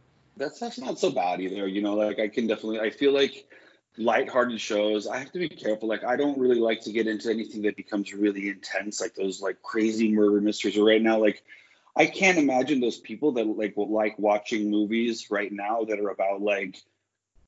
That's 0.42 0.60
that's 0.60 0.80
not 0.80 1.00
so 1.00 1.12
bad 1.12 1.40
either. 1.42 1.68
You 1.68 1.82
know, 1.82 1.96
like 1.96 2.20
I 2.20 2.28
can 2.28 2.48
definitely 2.48 2.80
I 2.80 2.90
feel 2.90 3.14
like 3.14 3.46
lighthearted 3.98 4.60
shows. 4.60 5.08
I 5.08 5.20
have 5.20 5.32
to 5.34 5.40
be 5.40 5.50
careful. 5.50 5.88
Like 5.88 6.04
I 6.04 6.16
don't 6.16 6.38
really 6.38 6.60
like 6.60 6.82
to 6.82 6.92
get 6.92 7.08
into 7.08 7.30
anything 7.30 7.62
that 7.64 7.78
becomes 7.78 8.14
really 8.14 8.50
intense, 8.50 9.00
like 9.00 9.16
those 9.16 9.42
like 9.42 9.62
crazy 9.62 10.12
murder 10.12 10.42
mysteries. 10.42 10.78
Or 10.78 10.86
right 10.86 11.02
now, 11.02 11.20
like 11.20 11.44
I 11.96 12.06
can't 12.06 12.38
imagine 12.38 12.80
those 12.80 12.98
people 12.98 13.34
that 13.34 13.46
like 13.46 13.74
like 13.76 14.18
watching 14.18 14.70
movies 14.70 15.30
right 15.30 15.52
now 15.52 15.84
that 15.84 16.00
are 16.00 16.10
about 16.10 16.42
like 16.42 16.82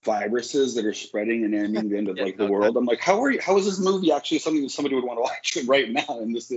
viruses 0.03 0.75
that 0.75 0.85
are 0.85 0.93
spreading 0.93 1.43
and 1.43 1.55
ending 1.55 1.89
the 1.89 1.97
end 1.97 2.09
of 2.09 2.17
like 2.19 2.37
the 2.37 2.47
world. 2.47 2.77
I'm 2.77 2.85
like, 2.85 2.99
how 2.99 3.23
are 3.23 3.31
you? 3.31 3.39
How 3.41 3.57
is 3.57 3.65
this 3.65 3.79
movie 3.79 4.11
actually 4.11 4.39
something 4.39 4.63
that 4.63 4.69
somebody 4.69 4.95
would 4.95 5.03
want 5.03 5.17
to 5.17 5.21
watch 5.21 5.57
right 5.67 5.89
now 5.89 6.19
in 6.19 6.33
this 6.33 6.51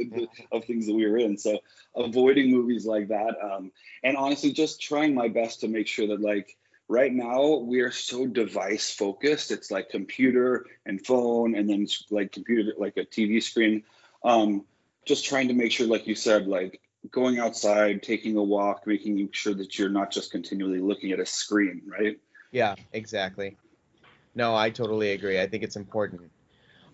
of 0.52 0.64
things 0.64 0.86
that 0.86 0.94
we 0.94 1.04
are 1.04 1.16
in? 1.16 1.38
So 1.38 1.58
avoiding 1.94 2.50
movies 2.50 2.86
like 2.86 3.08
that, 3.08 3.34
um, 3.42 3.72
and 4.02 4.16
honestly, 4.16 4.52
just 4.52 4.80
trying 4.80 5.14
my 5.14 5.28
best 5.28 5.60
to 5.60 5.68
make 5.68 5.86
sure 5.86 6.08
that 6.08 6.20
like 6.20 6.56
right 6.88 7.12
now 7.12 7.56
we 7.56 7.80
are 7.80 7.90
so 7.90 8.26
device 8.26 8.90
focused. 8.90 9.50
It's 9.50 9.70
like 9.70 9.90
computer 9.90 10.66
and 10.84 11.04
phone, 11.04 11.54
and 11.54 11.68
then 11.68 11.86
like 12.10 12.32
computer 12.32 12.72
like 12.78 12.96
a 12.96 13.04
TV 13.04 13.42
screen. 13.42 13.84
Um, 14.24 14.64
just 15.06 15.24
trying 15.24 15.48
to 15.48 15.54
make 15.54 15.72
sure, 15.72 15.86
like 15.86 16.06
you 16.06 16.16
said, 16.16 16.46
like 16.46 16.80
going 17.10 17.38
outside, 17.38 18.02
taking 18.02 18.36
a 18.36 18.42
walk, 18.42 18.86
making 18.86 19.28
sure 19.32 19.54
that 19.54 19.78
you're 19.78 19.88
not 19.88 20.10
just 20.10 20.32
continually 20.32 20.80
looking 20.80 21.12
at 21.12 21.20
a 21.20 21.26
screen, 21.26 21.82
right? 21.86 22.18
Yeah, 22.52 22.74
exactly. 22.92 23.56
No, 24.34 24.54
I 24.54 24.70
totally 24.70 25.12
agree. 25.12 25.40
I 25.40 25.46
think 25.46 25.62
it's 25.62 25.76
important. 25.76 26.30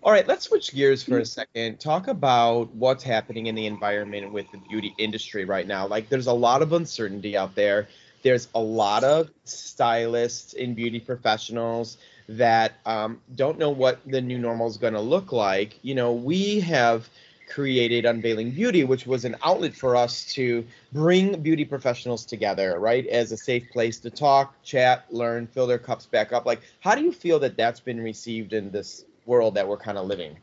All 0.01 0.11
right, 0.11 0.27
let's 0.27 0.45
switch 0.45 0.73
gears 0.73 1.01
for 1.01 1.19
a 1.19 1.25
second. 1.25 1.79
Talk 1.79 2.07
about 2.07 2.73
what's 2.75 3.03
happening 3.03 3.47
in 3.47 3.55
the 3.55 3.65
environment 3.65 4.33
with 4.33 4.51
the 4.51 4.57
beauty 4.57 4.93
industry 4.97 5.45
right 5.45 5.65
now. 5.65 5.87
Like, 5.87 6.09
there's 6.09 6.27
a 6.27 6.33
lot 6.33 6.61
of 6.61 6.73
uncertainty 6.73 7.37
out 7.37 7.55
there. 7.55 7.87
There's 8.21 8.49
a 8.53 8.59
lot 8.59 9.03
of 9.05 9.29
stylists 9.45 10.53
and 10.53 10.75
beauty 10.75 10.99
professionals 10.99 11.97
that 12.27 12.73
um, 12.85 13.21
don't 13.35 13.57
know 13.57 13.69
what 13.69 13.99
the 14.05 14.21
new 14.21 14.37
normal 14.37 14.67
is 14.67 14.77
going 14.77 14.93
to 14.93 15.01
look 15.01 15.31
like. 15.31 15.79
You 15.83 15.95
know, 15.95 16.13
we 16.13 16.59
have 16.61 17.07
created 17.53 18.05
Unveiling 18.05 18.49
Beauty, 18.49 18.83
which 18.83 19.05
was 19.05 19.25
an 19.25 19.35
outlet 19.43 19.75
for 19.75 19.95
us 19.95 20.25
to 20.33 20.65
bring 20.91 21.39
beauty 21.41 21.63
professionals 21.63 22.25
together, 22.25 22.79
right, 22.79 23.05
as 23.07 23.31
a 23.31 23.37
safe 23.37 23.69
place 23.71 23.99
to 23.99 24.09
talk, 24.09 24.55
chat, 24.63 25.05
learn, 25.11 25.45
fill 25.45 25.67
their 25.67 25.77
cups 25.77 26.07
back 26.07 26.33
up. 26.33 26.47
Like, 26.47 26.61
how 26.79 26.95
do 26.95 27.03
you 27.03 27.11
feel 27.11 27.37
that 27.39 27.55
that's 27.55 27.79
been 27.79 28.01
received 28.01 28.53
in 28.53 28.71
this 28.71 29.05
world 29.27 29.53
that 29.53 29.67
we're 29.67 29.77
kind 29.77 29.99
of 29.99 30.07
living? 30.07 30.35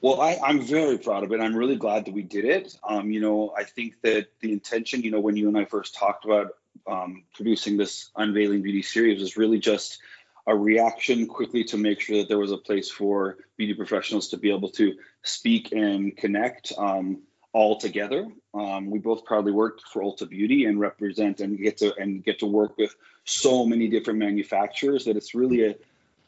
Well, 0.00 0.20
I, 0.20 0.38
am 0.46 0.60
very 0.60 0.98
proud 0.98 1.24
of 1.24 1.32
it. 1.32 1.40
I'm 1.40 1.56
really 1.56 1.74
glad 1.74 2.04
that 2.04 2.14
we 2.14 2.22
did 2.22 2.44
it. 2.44 2.78
Um, 2.88 3.10
you 3.10 3.20
know, 3.20 3.52
I 3.56 3.64
think 3.64 4.00
that 4.02 4.28
the 4.38 4.52
intention, 4.52 5.02
you 5.02 5.10
know, 5.10 5.18
when 5.18 5.36
you 5.36 5.48
and 5.48 5.58
I 5.58 5.64
first 5.64 5.96
talked 5.96 6.24
about 6.24 6.54
um, 6.86 7.24
producing 7.34 7.76
this 7.76 8.10
Unveiling 8.14 8.62
Beauty 8.62 8.82
series 8.82 9.20
was 9.20 9.36
really 9.36 9.58
just 9.58 9.98
a 10.48 10.56
reaction 10.56 11.26
quickly 11.26 11.62
to 11.62 11.76
make 11.76 12.00
sure 12.00 12.18
that 12.18 12.28
there 12.28 12.38
was 12.38 12.52
a 12.52 12.56
place 12.56 12.90
for 12.90 13.36
beauty 13.58 13.74
professionals 13.74 14.28
to 14.28 14.38
be 14.38 14.50
able 14.50 14.70
to 14.70 14.94
speak 15.22 15.72
and 15.72 16.16
connect 16.16 16.72
um, 16.78 17.20
all 17.52 17.76
together. 17.78 18.26
Um, 18.54 18.90
we 18.90 18.98
both 18.98 19.26
proudly 19.26 19.52
work 19.52 19.80
for 19.92 20.02
Ulta 20.02 20.26
Beauty 20.26 20.64
and 20.64 20.80
represent 20.80 21.40
and 21.40 21.58
get 21.58 21.76
to 21.78 21.94
and 21.96 22.24
get 22.24 22.38
to 22.38 22.46
work 22.46 22.78
with 22.78 22.94
so 23.24 23.66
many 23.66 23.88
different 23.88 24.18
manufacturers 24.20 25.04
that 25.04 25.18
it's 25.18 25.34
really 25.34 25.66
a 25.66 25.74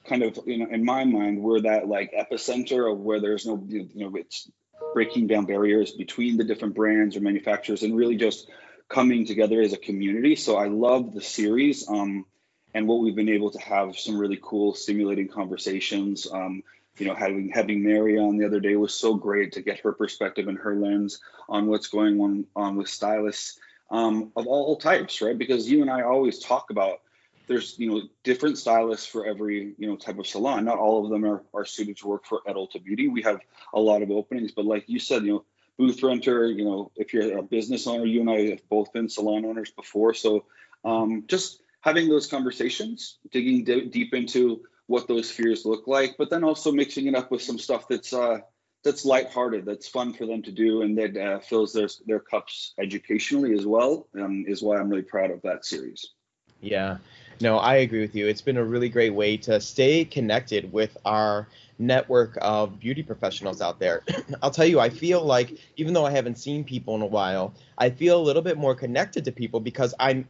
kind 0.04 0.22
of 0.22 0.38
you 0.44 0.58
know 0.58 0.66
in 0.70 0.84
my 0.84 1.04
mind 1.04 1.42
we're 1.42 1.60
that 1.60 1.88
like 1.88 2.12
epicenter 2.12 2.90
of 2.90 2.98
where 3.00 3.20
there's 3.20 3.46
no 3.46 3.62
you 3.68 3.88
know 3.94 4.14
it's 4.16 4.50
breaking 4.94 5.26
down 5.26 5.46
barriers 5.46 5.92
between 5.92 6.36
the 6.36 6.44
different 6.44 6.74
brands 6.74 7.16
or 7.16 7.20
manufacturers 7.20 7.82
and 7.82 7.96
really 7.96 8.16
just 8.16 8.50
coming 8.88 9.24
together 9.24 9.62
as 9.62 9.72
a 9.72 9.78
community. 9.78 10.36
So 10.36 10.56
I 10.56 10.66
love 10.66 11.14
the 11.14 11.22
series 11.22 11.88
um, 11.88 12.26
and 12.74 12.86
what 12.86 13.00
we've 13.00 13.16
been 13.16 13.28
able 13.28 13.50
to 13.50 13.60
have 13.60 13.98
some 13.98 14.18
really 14.18 14.38
cool, 14.40 14.74
stimulating 14.74 15.28
conversations. 15.28 16.26
Um, 16.30 16.62
you 16.98 17.06
know, 17.06 17.14
having 17.14 17.48
having 17.48 17.82
Mary 17.82 18.18
on 18.18 18.36
the 18.36 18.46
other 18.46 18.60
day 18.60 18.76
was 18.76 18.94
so 18.94 19.14
great 19.14 19.52
to 19.52 19.62
get 19.62 19.80
her 19.80 19.92
perspective 19.92 20.48
and 20.48 20.58
her 20.58 20.74
lens 20.74 21.20
on 21.48 21.66
what's 21.66 21.88
going 21.88 22.20
on 22.20 22.46
on 22.54 22.76
with 22.76 22.88
stylists 22.88 23.58
um, 23.90 24.32
of 24.36 24.46
all 24.46 24.76
types, 24.76 25.20
right? 25.20 25.36
Because 25.36 25.68
you 25.68 25.82
and 25.82 25.90
I 25.90 26.02
always 26.02 26.38
talk 26.38 26.70
about 26.70 27.00
there's 27.46 27.76
you 27.78 27.90
know 27.90 28.02
different 28.22 28.58
stylists 28.58 29.06
for 29.06 29.26
every 29.26 29.74
you 29.76 29.88
know 29.88 29.96
type 29.96 30.18
of 30.18 30.26
salon. 30.26 30.64
Not 30.64 30.78
all 30.78 31.04
of 31.04 31.10
them 31.10 31.24
are, 31.24 31.42
are 31.52 31.64
suited 31.64 31.96
to 31.98 32.06
work 32.06 32.24
for 32.26 32.40
at 32.46 32.54
Ulta 32.54 32.82
Beauty. 32.82 33.08
We 33.08 33.22
have 33.22 33.40
a 33.74 33.80
lot 33.80 34.02
of 34.02 34.10
openings, 34.10 34.52
but 34.52 34.64
like 34.64 34.88
you 34.88 35.00
said, 35.00 35.24
you 35.24 35.32
know, 35.32 35.44
booth 35.76 36.02
renter, 36.02 36.46
you 36.46 36.64
know, 36.64 36.92
if 36.94 37.12
you're 37.12 37.38
a 37.38 37.42
business 37.42 37.86
owner, 37.86 38.04
you 38.04 38.20
and 38.20 38.30
I 38.30 38.50
have 38.50 38.68
both 38.68 38.92
been 38.92 39.08
salon 39.08 39.44
owners 39.44 39.70
before, 39.72 40.14
so 40.14 40.44
um, 40.84 41.24
just 41.26 41.60
having 41.80 42.08
those 42.08 42.26
conversations, 42.26 43.18
digging 43.30 43.64
d- 43.64 43.86
deep 43.86 44.14
into 44.14 44.62
what 44.86 45.08
those 45.08 45.30
fears 45.30 45.64
look 45.64 45.86
like, 45.86 46.16
but 46.18 46.30
then 46.30 46.44
also 46.44 46.72
mixing 46.72 47.06
it 47.06 47.14
up 47.14 47.30
with 47.30 47.42
some 47.42 47.58
stuff 47.58 47.86
that's 47.88 48.12
uh, 48.12 48.38
that's 48.82 49.04
lighthearted, 49.04 49.64
that's 49.66 49.88
fun 49.88 50.12
for 50.12 50.26
them 50.26 50.42
to 50.42 50.52
do, 50.52 50.82
and 50.82 50.96
that 50.98 51.16
uh, 51.16 51.38
fills 51.40 51.72
their 51.72 51.88
their 52.06 52.20
cups 52.20 52.74
educationally 52.78 53.54
as 53.54 53.66
well. 53.66 54.08
Um, 54.18 54.44
is 54.46 54.62
why 54.62 54.78
I'm 54.78 54.88
really 54.88 55.02
proud 55.02 55.30
of 55.30 55.42
that 55.42 55.64
series. 55.64 56.12
Yeah, 56.60 56.98
no, 57.40 57.58
I 57.58 57.76
agree 57.76 58.00
with 58.00 58.14
you. 58.14 58.26
It's 58.26 58.42
been 58.42 58.58
a 58.58 58.64
really 58.64 58.88
great 58.88 59.14
way 59.14 59.36
to 59.38 59.60
stay 59.60 60.04
connected 60.04 60.72
with 60.72 60.96
our 61.04 61.48
network 61.78 62.36
of 62.42 62.78
beauty 62.78 63.02
professionals 63.02 63.62
out 63.62 63.78
there. 63.78 64.02
I'll 64.42 64.50
tell 64.50 64.66
you, 64.66 64.78
I 64.78 64.90
feel 64.90 65.24
like 65.24 65.58
even 65.76 65.94
though 65.94 66.04
I 66.04 66.10
haven't 66.10 66.36
seen 66.36 66.64
people 66.64 66.94
in 66.94 67.02
a 67.02 67.06
while, 67.06 67.54
I 67.78 67.88
feel 67.88 68.20
a 68.20 68.22
little 68.22 68.42
bit 68.42 68.58
more 68.58 68.74
connected 68.74 69.24
to 69.24 69.32
people 69.32 69.60
because 69.60 69.94
I'm 69.98 70.26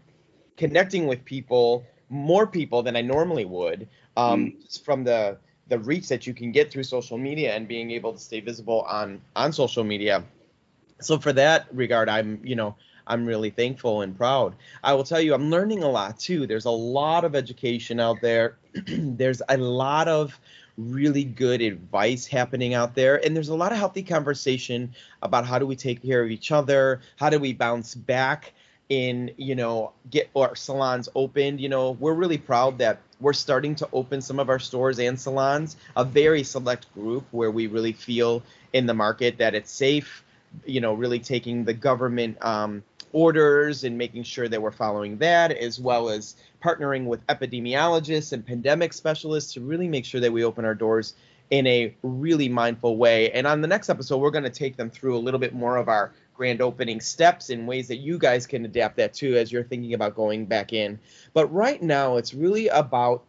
connecting 0.60 1.06
with 1.06 1.24
people, 1.24 1.82
more 2.10 2.46
people 2.46 2.82
than 2.82 2.94
I 2.94 3.00
normally 3.00 3.46
would 3.46 3.88
um, 4.18 4.52
mm. 4.52 4.84
from 4.84 5.02
the 5.04 5.38
the 5.68 5.78
reach 5.78 6.08
that 6.08 6.26
you 6.26 6.34
can 6.34 6.52
get 6.52 6.70
through 6.70 6.82
social 6.82 7.16
media 7.16 7.54
and 7.54 7.66
being 7.66 7.92
able 7.92 8.12
to 8.12 8.18
stay 8.18 8.40
visible 8.40 8.82
on 8.82 9.22
on 9.34 9.52
social 9.52 9.82
media. 9.82 10.22
So 11.00 11.18
for 11.18 11.32
that 11.32 11.66
regard, 11.72 12.10
I'm 12.10 12.38
you 12.44 12.56
know 12.56 12.76
I'm 13.06 13.24
really 13.24 13.48
thankful 13.48 14.02
and 14.02 14.14
proud. 14.14 14.54
I 14.84 14.92
will 14.92 15.04
tell 15.04 15.20
you, 15.20 15.32
I'm 15.32 15.48
learning 15.50 15.82
a 15.82 15.88
lot 15.88 16.18
too. 16.18 16.46
There's 16.46 16.66
a 16.66 16.78
lot 16.98 17.24
of 17.24 17.34
education 17.34 17.98
out 17.98 18.18
there. 18.20 18.58
there's 18.86 19.40
a 19.48 19.56
lot 19.56 20.08
of 20.08 20.38
really 20.76 21.24
good 21.24 21.60
advice 21.60 22.26
happening 22.26 22.72
out 22.72 22.94
there 22.94 23.22
and 23.24 23.36
there's 23.36 23.50
a 23.50 23.54
lot 23.54 23.70
of 23.70 23.76
healthy 23.76 24.02
conversation 24.02 24.90
about 25.20 25.44
how 25.44 25.58
do 25.58 25.66
we 25.66 25.76
take 25.76 26.00
care 26.00 26.22
of 26.22 26.30
each 26.30 26.50
other 26.50 27.02
how 27.16 27.28
do 27.28 27.38
we 27.38 27.52
bounce 27.52 27.94
back 27.94 28.54
in 28.90 29.30
you 29.38 29.54
know 29.54 29.92
get 30.10 30.28
our 30.36 30.54
salons 30.54 31.08
opened. 31.14 31.60
You 31.60 31.70
know 31.70 31.92
we're 31.92 32.12
really 32.12 32.38
proud 32.38 32.76
that 32.78 32.98
we're 33.20 33.32
starting 33.32 33.74
to 33.76 33.88
open 33.92 34.20
some 34.20 34.38
of 34.38 34.50
our 34.50 34.58
stores 34.58 34.98
and 34.98 35.18
salons 35.18 35.76
a 35.96 36.04
very 36.04 36.42
select 36.42 36.92
group 36.92 37.24
where 37.30 37.50
we 37.50 37.66
really 37.66 37.92
feel 37.92 38.42
in 38.72 38.86
the 38.86 38.94
market 38.94 39.38
that 39.38 39.54
it's 39.54 39.70
safe 39.70 40.24
you 40.66 40.80
know 40.80 40.94
really 40.94 41.18
taking 41.18 41.64
the 41.64 41.72
government 41.72 42.36
um, 42.44 42.82
orders 43.12 43.84
and 43.84 43.96
making 43.96 44.22
sure 44.22 44.48
that 44.48 44.60
we're 44.60 44.70
following 44.70 45.16
that 45.18 45.52
as 45.52 45.80
well 45.80 46.08
as 46.08 46.36
partnering 46.62 47.06
with 47.06 47.26
epidemiologists 47.26 48.32
and 48.32 48.46
pandemic 48.46 48.92
specialists 48.92 49.52
to 49.54 49.60
really 49.60 49.88
make 49.88 50.04
sure 50.04 50.20
that 50.20 50.32
we 50.32 50.44
open 50.44 50.64
our 50.64 50.74
doors 50.74 51.14
in 51.50 51.66
a 51.66 51.92
really 52.02 52.48
mindful 52.48 52.96
way. 52.96 53.32
And 53.32 53.44
on 53.44 53.60
the 53.60 53.66
next 53.66 53.88
episode 53.88 54.18
we're 54.18 54.30
going 54.30 54.44
to 54.44 54.50
take 54.50 54.76
them 54.76 54.90
through 54.90 55.16
a 55.16 55.18
little 55.18 55.40
bit 55.40 55.54
more 55.54 55.76
of 55.76 55.88
our 55.88 56.12
grand 56.40 56.62
opening 56.62 57.02
steps 57.02 57.50
in 57.50 57.66
ways 57.66 57.86
that 57.88 57.98
you 57.98 58.16
guys 58.16 58.46
can 58.46 58.64
adapt 58.64 58.96
that 58.96 59.12
too 59.12 59.36
as 59.36 59.52
you're 59.52 59.62
thinking 59.62 59.92
about 59.92 60.14
going 60.14 60.46
back 60.46 60.72
in. 60.72 60.98
But 61.34 61.52
right 61.52 61.82
now, 61.82 62.16
it's 62.16 62.32
really 62.32 62.68
about 62.68 63.24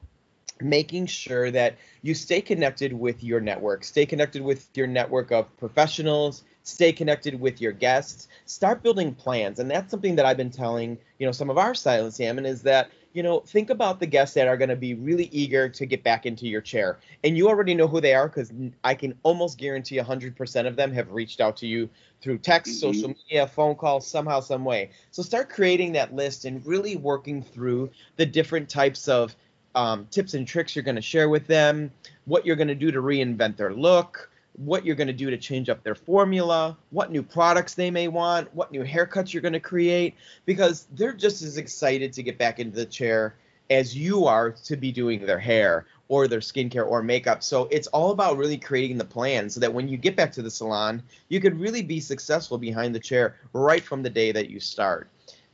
making 0.61 1.07
sure 1.07 1.51
that 1.51 1.75
you 2.03 2.13
stay 2.13 2.39
connected 2.39 2.93
with 2.93 3.21
your 3.21 3.41
network, 3.41 3.83
stay 3.83 4.05
connected 4.05 4.41
with 4.41 4.65
your 4.75 4.87
network 4.87 5.29
of 5.33 5.45
professionals, 5.57 6.45
stay 6.63 6.93
connected 6.93 7.37
with 7.37 7.59
your 7.59 7.73
guests, 7.73 8.29
start 8.45 8.81
building 8.81 9.13
plans. 9.13 9.59
And 9.59 9.69
that's 9.69 9.91
something 9.91 10.15
that 10.15 10.25
I've 10.25 10.37
been 10.37 10.49
telling, 10.49 10.97
you 11.19 11.25
know, 11.25 11.33
some 11.33 11.49
of 11.49 11.57
our 11.57 11.75
silent 11.75 12.13
salmon 12.13 12.45
is 12.45 12.61
that 12.61 12.91
you 13.13 13.23
know, 13.23 13.41
think 13.41 13.69
about 13.69 13.99
the 13.99 14.05
guests 14.05 14.35
that 14.35 14.47
are 14.47 14.57
going 14.57 14.69
to 14.69 14.75
be 14.75 14.93
really 14.93 15.29
eager 15.31 15.67
to 15.67 15.85
get 15.85 16.03
back 16.03 16.25
into 16.25 16.47
your 16.47 16.61
chair. 16.61 16.99
And 17.23 17.37
you 17.37 17.49
already 17.49 17.73
know 17.73 17.87
who 17.87 17.99
they 17.99 18.13
are 18.13 18.27
because 18.27 18.51
I 18.83 18.95
can 18.95 19.15
almost 19.23 19.57
guarantee 19.57 19.97
100% 19.97 20.67
of 20.67 20.75
them 20.75 20.91
have 20.93 21.11
reached 21.11 21.41
out 21.41 21.57
to 21.57 21.67
you 21.67 21.89
through 22.21 22.37
text, 22.37 22.71
mm-hmm. 22.71 22.93
social 22.93 23.09
media, 23.09 23.47
phone 23.47 23.75
calls, 23.75 24.07
somehow, 24.07 24.39
some 24.39 24.63
way. 24.63 24.91
So 25.11 25.23
start 25.23 25.49
creating 25.49 25.91
that 25.93 26.15
list 26.15 26.45
and 26.45 26.65
really 26.65 26.95
working 26.95 27.43
through 27.43 27.89
the 28.15 28.25
different 28.25 28.69
types 28.69 29.07
of 29.07 29.35
um, 29.75 30.07
tips 30.11 30.33
and 30.33 30.47
tricks 30.47 30.75
you're 30.75 30.83
going 30.83 30.95
to 30.95 31.01
share 31.01 31.29
with 31.29 31.47
them, 31.47 31.91
what 32.25 32.45
you're 32.45 32.55
going 32.55 32.67
to 32.67 32.75
do 32.75 32.91
to 32.91 33.01
reinvent 33.01 33.57
their 33.57 33.73
look, 33.73 34.30
what 34.53 34.85
you're 34.85 34.95
going 34.95 35.07
to 35.07 35.13
do 35.13 35.29
to 35.29 35.37
change 35.37 35.69
up 35.69 35.83
their 35.83 35.95
formula, 35.95 36.77
what 36.89 37.11
new 37.11 37.23
products 37.23 37.73
they 37.73 37.89
may 37.89 38.07
want, 38.07 38.53
what 38.53 38.71
new 38.71 38.83
haircuts 38.83 39.33
you're 39.33 39.41
going 39.41 39.53
to 39.53 39.59
create, 39.59 40.15
because 40.45 40.87
they're 40.93 41.13
just 41.13 41.41
as 41.41 41.57
excited 41.57 42.13
to 42.13 42.23
get 42.23 42.37
back 42.37 42.59
into 42.59 42.75
the 42.75 42.85
chair 42.85 43.35
as 43.69 43.95
you 43.95 44.25
are 44.25 44.51
to 44.51 44.75
be 44.75 44.91
doing 44.91 45.25
their 45.25 45.39
hair 45.39 45.85
or 46.09 46.27
their 46.27 46.41
skincare 46.41 46.85
or 46.85 47.01
makeup. 47.01 47.41
So 47.41 47.69
it's 47.71 47.87
all 47.87 48.11
about 48.11 48.37
really 48.37 48.57
creating 48.57 48.97
the 48.97 49.05
plan 49.05 49.49
so 49.49 49.61
that 49.61 49.73
when 49.73 49.87
you 49.87 49.95
get 49.95 50.17
back 50.17 50.33
to 50.33 50.41
the 50.41 50.51
salon, 50.51 51.01
you 51.29 51.39
could 51.39 51.57
really 51.57 51.81
be 51.81 52.01
successful 52.01 52.57
behind 52.57 52.93
the 52.93 52.99
chair 52.99 53.37
right 53.53 53.81
from 53.81 54.03
the 54.03 54.09
day 54.09 54.33
that 54.33 54.49
you 54.49 54.59
start. 54.59 55.07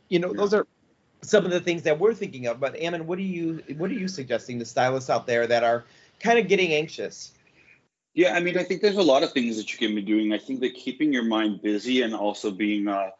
You 0.10 0.18
know, 0.18 0.30
yeah. 0.30 0.38
those 0.38 0.54
are 0.56 0.66
some 1.22 1.46
of 1.46 1.52
the 1.52 1.60
things 1.60 1.84
that 1.84 2.00
we're 2.00 2.16
thinking 2.16 2.48
of. 2.48 2.60
But 2.60 2.76
Ammon, 2.78 3.06
what 3.06 3.20
are 3.20 3.24
you 3.24 3.64
what 3.78 3.92
are 3.92 3.96
you 3.96 4.08
suggesting 4.08 4.58
to 4.60 4.66
stylists 4.66 5.12
out 5.12 5.28
there 5.28 5.46
that 5.46 5.64
are 5.64 5.86
kind 6.20 6.40
of 6.40 6.48
getting 6.48 6.74
anxious? 6.74 7.34
Yeah, 8.18 8.34
I 8.34 8.40
mean, 8.40 8.58
I 8.58 8.64
think 8.64 8.82
there's 8.82 8.98
a 8.98 9.04
lot 9.04 9.22
of 9.22 9.32
things 9.32 9.58
that 9.58 9.72
you 9.72 9.78
can 9.78 9.94
be 9.94 10.02
doing. 10.02 10.34
I 10.34 10.40
think 10.40 10.62
that 10.62 10.74
keeping 10.74 11.14
your 11.14 11.24
mind 11.24 11.62
busy 11.62 12.02
and 12.02 12.16
also 12.16 12.50
being 12.50 12.88
uh, 12.88 13.12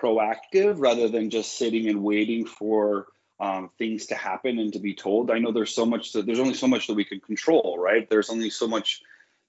proactive 0.00 0.76
rather 0.78 1.08
than 1.08 1.28
just 1.28 1.58
sitting 1.58 1.90
and 1.90 2.02
waiting 2.02 2.46
for 2.46 3.06
um, 3.38 3.68
things 3.76 4.06
to 4.06 4.14
happen 4.14 4.58
and 4.58 4.72
to 4.72 4.78
be 4.78 4.94
told. 4.94 5.30
I 5.30 5.40
know 5.40 5.52
there's 5.52 5.74
so 5.74 5.84
much 5.84 6.12
that 6.12 6.24
there's 6.24 6.38
only 6.38 6.54
so 6.54 6.68
much 6.68 6.86
that 6.86 6.94
we 6.94 7.04
can 7.04 7.20
control, 7.20 7.76
right? 7.78 8.08
There's 8.08 8.30
only 8.30 8.48
so 8.48 8.66
much 8.66 9.02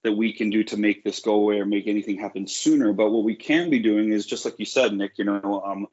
that 0.03 0.11
we 0.11 0.33
can 0.33 0.49
do 0.49 0.65
to 0.65 0.75
make 0.75 1.05
this 1.05 1.21
go 1.21 1.35
away 1.35 1.61
or 1.61 1.65
make 1.65 1.87
anything 1.87 2.19
happen 2.19 2.45
sooner. 2.45 2.91
But 2.91 3.09
what 3.09 3.23
we 3.23 3.37
can 3.37 3.69
be 3.69 3.79
doing 3.79 4.11
is 4.11 4.25
just 4.25 4.43
like 4.43 4.59
you 4.59 4.65
said, 4.65 4.93
Nick. 4.93 5.17
You 5.17 5.23
know, 5.23 5.63
um, 5.65 5.87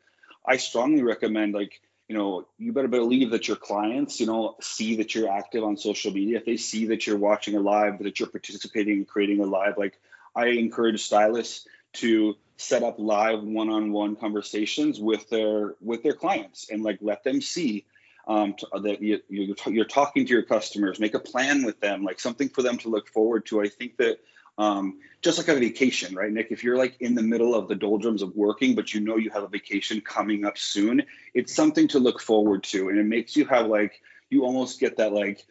I 0.45 0.57
strongly 0.57 1.05
recommend 1.05 1.55
like 1.55 1.81
you 2.09 2.17
know, 2.17 2.47
you 2.59 2.73
better 2.73 2.89
believe 2.89 3.31
that 3.31 3.49
your 3.49 3.57
clients, 3.57 4.21
you 4.21 4.27
know, 4.27 4.57
see 4.61 4.97
that 4.97 5.15
you're 5.15 5.31
active 5.31 5.65
on 5.65 5.77
social 5.77 6.13
media. 6.13 6.39
If 6.39 6.45
they 6.45 6.59
see 6.59 6.87
that 6.87 7.07
you're 7.07 7.17
watching 7.17 7.57
a 7.57 7.61
live, 7.61 7.99
that 8.01 8.21
you're 8.21 8.29
participating 8.29 8.99
and 8.99 9.09
creating 9.09 9.41
a 9.41 9.47
live, 9.47 9.79
like 9.79 9.99
I 10.37 10.49
encourage 10.49 11.03
stylists 11.03 11.67
to 11.95 12.37
set 12.57 12.83
up 12.83 12.97
live 12.99 13.43
one-on-one 13.43 14.17
conversations 14.17 15.01
with 15.01 15.29
their 15.29 15.75
with 15.81 16.03
their 16.03 16.15
clients 16.15 16.71
and 16.71 16.83
like 16.83 16.99
let 17.01 17.25
them 17.25 17.41
see 17.41 17.85
um, 18.27 18.55
that 18.83 19.03
you're 19.03 19.21
you're 19.29 19.85
talking 19.85 20.27
to 20.27 20.33
your 20.33 20.43
customers. 20.43 21.01
Make 21.01 21.15
a 21.15 21.21
plan 21.21 21.65
with 21.65 21.81
them, 21.81 22.05
like 22.05 22.21
something 22.21 22.49
for 22.49 22.63
them 22.63 22.79
to 22.79 22.89
look 22.89 23.09
forward 23.09 23.47
to. 23.47 23.63
I 23.63 23.69
think 23.69 23.97
that 23.97 24.19
um, 24.57 25.01
just 25.23 25.39
like 25.39 25.49
a 25.49 25.59
vacation, 25.59 26.15
right, 26.15 26.31
Nick? 26.31 26.49
If 26.51 26.63
you're 26.63 26.79
like 26.79 26.97
in 27.01 27.15
the 27.15 27.23
middle 27.23 27.55
of 27.55 27.69
the 27.69 27.75
doldrums 27.75 28.23
of 28.23 28.37
working, 28.37 28.75
but 28.75 28.95
you 28.95 29.01
know 29.01 29.17
you 29.17 29.31
have 29.31 29.43
a 29.43 29.49
vacation 29.49 30.01
coming 30.01 30.45
up 30.45 30.59
soon, 30.59 31.03
it's 31.33 31.55
something 31.55 31.89
to 31.89 31.99
look 31.99 32.21
forward 32.21 32.63
to. 32.65 32.89
And 32.89 32.99
it 32.99 33.05
makes 33.05 33.37
you 33.37 33.47
have 33.47 33.67
like, 33.67 34.01
you 34.31 34.45
almost 34.45 34.81
get 34.81 34.99
that 34.99 35.13
like, 35.13 35.45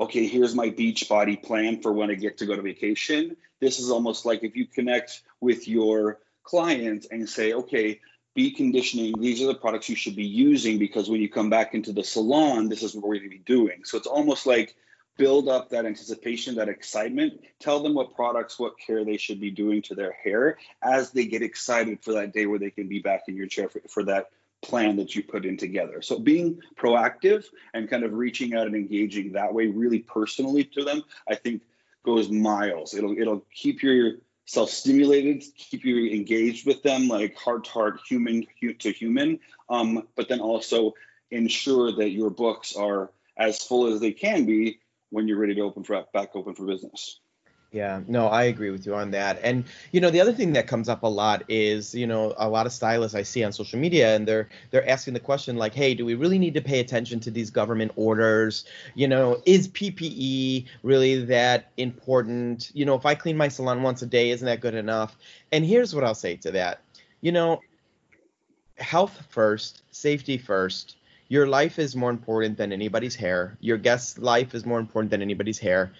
okay, 0.00 0.26
here's 0.26 0.54
my 0.54 0.70
beach 0.70 1.08
body 1.08 1.36
plan 1.36 1.82
for 1.82 1.92
when 1.92 2.10
I 2.10 2.14
get 2.14 2.38
to 2.38 2.46
go 2.46 2.56
to 2.56 2.62
vacation. 2.62 3.36
This 3.60 3.78
is 3.80 3.90
almost 3.90 4.26
like 4.26 4.42
if 4.42 4.56
you 4.56 4.66
connect 4.66 5.22
with 5.40 5.68
your 5.68 6.18
client 6.42 7.06
and 7.10 7.28
say, 7.28 7.52
okay, 7.52 8.00
be 8.34 8.52
conditioning, 8.52 9.20
these 9.20 9.42
are 9.42 9.46
the 9.46 9.54
products 9.54 9.88
you 9.88 9.96
should 9.96 10.14
be 10.14 10.26
using 10.26 10.78
because 10.78 11.10
when 11.10 11.20
you 11.20 11.28
come 11.28 11.50
back 11.50 11.74
into 11.74 11.92
the 11.92 12.04
salon, 12.04 12.68
this 12.68 12.82
is 12.82 12.94
what 12.94 13.04
we're 13.04 13.16
going 13.16 13.30
to 13.30 13.36
be 13.36 13.38
doing. 13.38 13.84
So 13.84 13.98
it's 13.98 14.06
almost 14.06 14.46
like 14.46 14.76
build 15.18 15.48
up 15.48 15.70
that 15.70 15.84
anticipation, 15.84 16.54
that 16.54 16.68
excitement. 16.68 17.40
Tell 17.60 17.82
them 17.82 17.92
what 17.92 18.14
products, 18.14 18.58
what 18.58 18.78
care 18.78 19.04
they 19.04 19.18
should 19.18 19.40
be 19.40 19.50
doing 19.50 19.82
to 19.82 19.94
their 19.94 20.12
hair 20.12 20.56
as 20.82 21.10
they 21.10 21.26
get 21.26 21.42
excited 21.42 22.02
for 22.02 22.14
that 22.14 22.32
day 22.32 22.46
where 22.46 22.58
they 22.58 22.70
can 22.70 22.88
be 22.88 23.00
back 23.00 23.24
in 23.28 23.36
your 23.36 23.48
chair 23.48 23.68
for, 23.68 23.82
for 23.88 24.04
that 24.04 24.30
plan 24.62 24.96
that 24.96 25.14
you 25.14 25.22
put 25.22 25.44
in 25.44 25.56
together. 25.56 26.00
So 26.02 26.18
being 26.18 26.60
proactive 26.76 27.44
and 27.74 27.90
kind 27.90 28.04
of 28.04 28.12
reaching 28.12 28.54
out 28.54 28.66
and 28.66 28.74
engaging 28.74 29.32
that 29.32 29.52
way 29.52 29.66
really 29.66 29.98
personally 29.98 30.64
to 30.64 30.84
them, 30.84 31.02
I 31.28 31.34
think 31.34 31.62
goes 32.04 32.30
miles. 32.30 32.94
It'll 32.94 33.18
it'll 33.18 33.44
keep 33.52 33.82
your 33.82 34.14
self 34.46 34.70
stimulated, 34.70 35.44
keep 35.56 35.84
you 35.84 36.10
engaged 36.10 36.66
with 36.66 36.82
them 36.82 37.08
like 37.08 37.36
heart 37.36 37.64
to 37.64 37.70
heart, 37.70 38.00
human 38.08 38.46
to 38.78 38.92
human, 38.92 39.40
um, 39.68 40.06
but 40.16 40.28
then 40.28 40.40
also 40.40 40.94
ensure 41.30 41.92
that 41.96 42.10
your 42.10 42.30
books 42.30 42.74
are 42.74 43.10
as 43.36 43.62
full 43.62 43.92
as 43.92 44.00
they 44.00 44.12
can 44.12 44.46
be 44.46 44.80
when 45.10 45.28
you're 45.28 45.38
ready 45.38 45.54
to 45.54 45.60
open 45.62 45.84
for 45.84 46.04
back 46.12 46.30
open 46.34 46.54
for 46.54 46.66
business. 46.66 47.20
Yeah, 47.70 48.00
no, 48.08 48.28
I 48.28 48.44
agree 48.44 48.70
with 48.70 48.86
you 48.86 48.94
on 48.94 49.10
that. 49.10 49.38
And 49.42 49.64
you 49.92 50.00
know, 50.00 50.08
the 50.08 50.22
other 50.22 50.32
thing 50.32 50.54
that 50.54 50.66
comes 50.66 50.88
up 50.88 51.02
a 51.02 51.06
lot 51.06 51.44
is, 51.48 51.94
you 51.94 52.06
know, 52.06 52.32
a 52.38 52.48
lot 52.48 52.64
of 52.64 52.72
stylists 52.72 53.14
I 53.14 53.22
see 53.22 53.44
on 53.44 53.52
social 53.52 53.78
media 53.78 54.16
and 54.16 54.26
they're 54.26 54.48
they're 54.70 54.88
asking 54.88 55.12
the 55.12 55.20
question 55.20 55.56
like, 55.56 55.74
"Hey, 55.74 55.94
do 55.94 56.06
we 56.06 56.14
really 56.14 56.38
need 56.38 56.54
to 56.54 56.62
pay 56.62 56.80
attention 56.80 57.20
to 57.20 57.30
these 57.30 57.50
government 57.50 57.92
orders? 57.96 58.64
You 58.94 59.08
know, 59.08 59.42
is 59.44 59.68
PPE 59.68 60.64
really 60.82 61.22
that 61.26 61.70
important? 61.76 62.70
You 62.72 62.86
know, 62.86 62.94
if 62.94 63.04
I 63.04 63.14
clean 63.14 63.36
my 63.36 63.48
salon 63.48 63.82
once 63.82 64.00
a 64.00 64.06
day, 64.06 64.30
isn't 64.30 64.46
that 64.46 64.60
good 64.60 64.74
enough?" 64.74 65.18
And 65.52 65.62
here's 65.62 65.94
what 65.94 66.04
I'll 66.04 66.14
say 66.14 66.36
to 66.36 66.50
that. 66.52 66.80
You 67.20 67.32
know, 67.32 67.60
health 68.78 69.26
first, 69.28 69.82
safety 69.90 70.38
first. 70.38 70.96
Your 71.28 71.46
life 71.46 71.78
is 71.78 71.94
more 71.94 72.10
important 72.10 72.56
than 72.56 72.72
anybody's 72.72 73.14
hair. 73.14 73.56
Your 73.60 73.76
guest's 73.76 74.18
life 74.18 74.54
is 74.54 74.64
more 74.64 74.80
important 74.80 75.10
than 75.10 75.22
anybody's 75.22 75.58
hair 75.58 75.92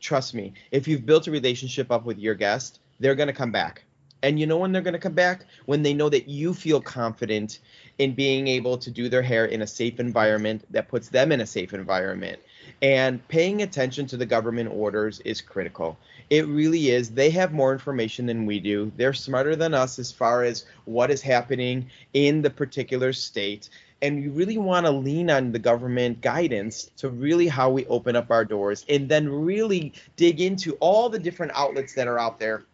trust 0.00 0.34
me, 0.34 0.52
if 0.70 0.86
you've 0.86 1.06
built 1.06 1.26
a 1.26 1.30
relationship 1.30 1.90
up 1.90 2.04
with 2.04 2.18
your 2.18 2.34
guest, 2.34 2.80
they're 3.00 3.14
going 3.14 3.28
to 3.28 3.32
come 3.32 3.52
back. 3.52 3.82
And 4.22 4.40
you 4.40 4.46
know 4.46 4.56
when 4.56 4.72
they're 4.72 4.82
going 4.82 4.94
to 4.94 4.98
come 4.98 5.14
back? 5.14 5.44
When 5.66 5.82
they 5.82 5.94
know 5.94 6.08
that 6.08 6.28
you 6.28 6.54
feel 6.54 6.80
confident 6.80 7.58
in 7.98 8.14
being 8.14 8.48
able 8.48 8.78
to 8.78 8.90
do 8.90 9.08
their 9.08 9.22
hair 9.22 9.44
in 9.44 9.62
a 9.62 9.66
safe 9.66 10.00
environment 10.00 10.64
that 10.70 10.88
puts 10.88 11.08
them 11.08 11.32
in 11.32 11.40
a 11.40 11.46
safe 11.46 11.74
environment. 11.74 12.40
And 12.82 13.26
paying 13.28 13.62
attention 13.62 14.06
to 14.06 14.16
the 14.16 14.26
government 14.26 14.70
orders 14.72 15.20
is 15.20 15.40
critical. 15.40 15.98
It 16.30 16.46
really 16.46 16.90
is. 16.90 17.10
They 17.10 17.30
have 17.30 17.52
more 17.52 17.72
information 17.72 18.26
than 18.26 18.46
we 18.46 18.58
do. 18.58 18.90
They're 18.96 19.12
smarter 19.12 19.54
than 19.54 19.74
us 19.74 19.98
as 19.98 20.10
far 20.10 20.42
as 20.42 20.64
what 20.86 21.10
is 21.10 21.22
happening 21.22 21.88
in 22.12 22.42
the 22.42 22.50
particular 22.50 23.12
state 23.12 23.68
and 24.02 24.22
you 24.22 24.30
really 24.30 24.58
want 24.58 24.86
to 24.86 24.92
lean 24.92 25.30
on 25.30 25.52
the 25.52 25.58
government 25.58 26.20
guidance 26.20 26.90
to 26.96 27.08
really 27.08 27.48
how 27.48 27.70
we 27.70 27.86
open 27.86 28.16
up 28.16 28.30
our 28.30 28.44
doors 28.44 28.84
and 28.88 29.08
then 29.08 29.28
really 29.28 29.92
dig 30.16 30.40
into 30.40 30.72
all 30.74 31.08
the 31.08 31.18
different 31.18 31.52
outlets 31.54 31.94
that 31.94 32.06
are 32.06 32.18
out 32.18 32.38
there 32.38 32.64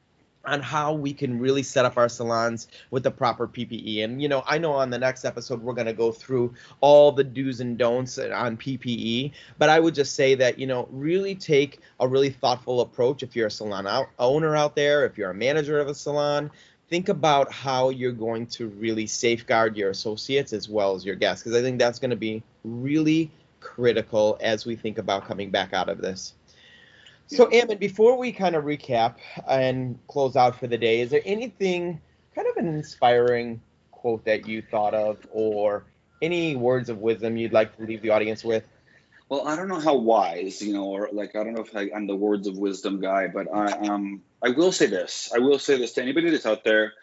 on 0.44 0.60
how 0.60 0.92
we 0.92 1.12
can 1.12 1.38
really 1.38 1.62
set 1.62 1.84
up 1.84 1.96
our 1.96 2.08
salons 2.08 2.68
with 2.90 3.02
the 3.02 3.10
proper 3.10 3.46
PPE. 3.46 4.04
And 4.04 4.20
you 4.20 4.28
know, 4.28 4.42
I 4.46 4.58
know 4.58 4.72
on 4.72 4.90
the 4.90 4.98
next 4.98 5.24
episode 5.24 5.62
we're 5.62 5.72
going 5.72 5.86
to 5.86 5.92
go 5.92 6.10
through 6.10 6.52
all 6.80 7.12
the 7.12 7.24
do's 7.24 7.60
and 7.60 7.78
don'ts 7.78 8.18
on 8.18 8.56
PPE, 8.56 9.32
but 9.58 9.68
I 9.68 9.78
would 9.78 9.94
just 9.94 10.14
say 10.14 10.34
that, 10.34 10.58
you 10.58 10.66
know, 10.66 10.88
really 10.90 11.34
take 11.34 11.80
a 12.00 12.08
really 12.08 12.30
thoughtful 12.30 12.80
approach 12.80 13.22
if 13.22 13.36
you're 13.36 13.46
a 13.46 13.50
salon 13.50 13.86
out, 13.86 14.08
owner 14.18 14.56
out 14.56 14.74
there, 14.74 15.06
if 15.06 15.16
you're 15.16 15.30
a 15.30 15.34
manager 15.34 15.78
of 15.78 15.88
a 15.88 15.94
salon, 15.94 16.50
think 16.92 17.08
about 17.08 17.50
how 17.50 17.88
you're 17.88 18.12
going 18.12 18.46
to 18.46 18.68
really 18.68 19.06
safeguard 19.06 19.78
your 19.78 19.88
associates 19.88 20.52
as 20.52 20.68
well 20.68 20.94
as 20.94 21.06
your 21.06 21.14
guests 21.14 21.42
because 21.42 21.58
i 21.58 21.62
think 21.62 21.78
that's 21.78 21.98
going 21.98 22.10
to 22.10 22.16
be 22.16 22.42
really 22.64 23.30
critical 23.60 24.36
as 24.42 24.66
we 24.66 24.76
think 24.76 24.98
about 24.98 25.26
coming 25.26 25.50
back 25.50 25.72
out 25.72 25.88
of 25.88 26.02
this. 26.02 26.34
So 27.28 27.50
Ammon, 27.50 27.78
before 27.78 28.18
we 28.18 28.30
kind 28.30 28.54
of 28.54 28.64
recap 28.64 29.14
and 29.48 29.98
close 30.06 30.36
out 30.36 30.58
for 30.58 30.66
the 30.66 30.76
day 30.76 31.00
is 31.00 31.10
there 31.10 31.22
anything 31.24 31.98
kind 32.34 32.46
of 32.46 32.58
an 32.58 32.68
inspiring 32.68 33.62
quote 33.90 34.22
that 34.26 34.46
you 34.46 34.60
thought 34.60 34.92
of 34.92 35.16
or 35.32 35.84
any 36.20 36.56
words 36.56 36.90
of 36.90 36.98
wisdom 36.98 37.38
you'd 37.38 37.54
like 37.54 37.74
to 37.78 37.84
leave 37.84 38.02
the 38.02 38.10
audience 38.10 38.44
with? 38.44 38.64
Well, 39.30 39.48
I 39.48 39.56
don't 39.56 39.68
know 39.68 39.80
how 39.80 39.94
wise, 39.94 40.60
you 40.60 40.74
know, 40.74 40.84
or 40.84 41.08
like 41.10 41.34
I 41.36 41.42
don't 41.42 41.54
know 41.54 41.62
if 41.62 41.74
I, 41.74 41.88
am 41.94 42.06
the 42.06 42.14
words 42.14 42.46
of 42.46 42.58
wisdom 42.58 43.00
guy, 43.00 43.28
but 43.28 43.46
I 43.50 43.72
um 43.88 44.22
I 44.42 44.50
will 44.50 44.72
say 44.72 44.86
this. 44.86 45.30
I 45.34 45.38
will 45.38 45.58
say 45.58 45.78
this 45.78 45.92
to 45.94 46.02
anybody 46.02 46.30
that's 46.30 46.46
out 46.46 46.64
there 46.64 46.94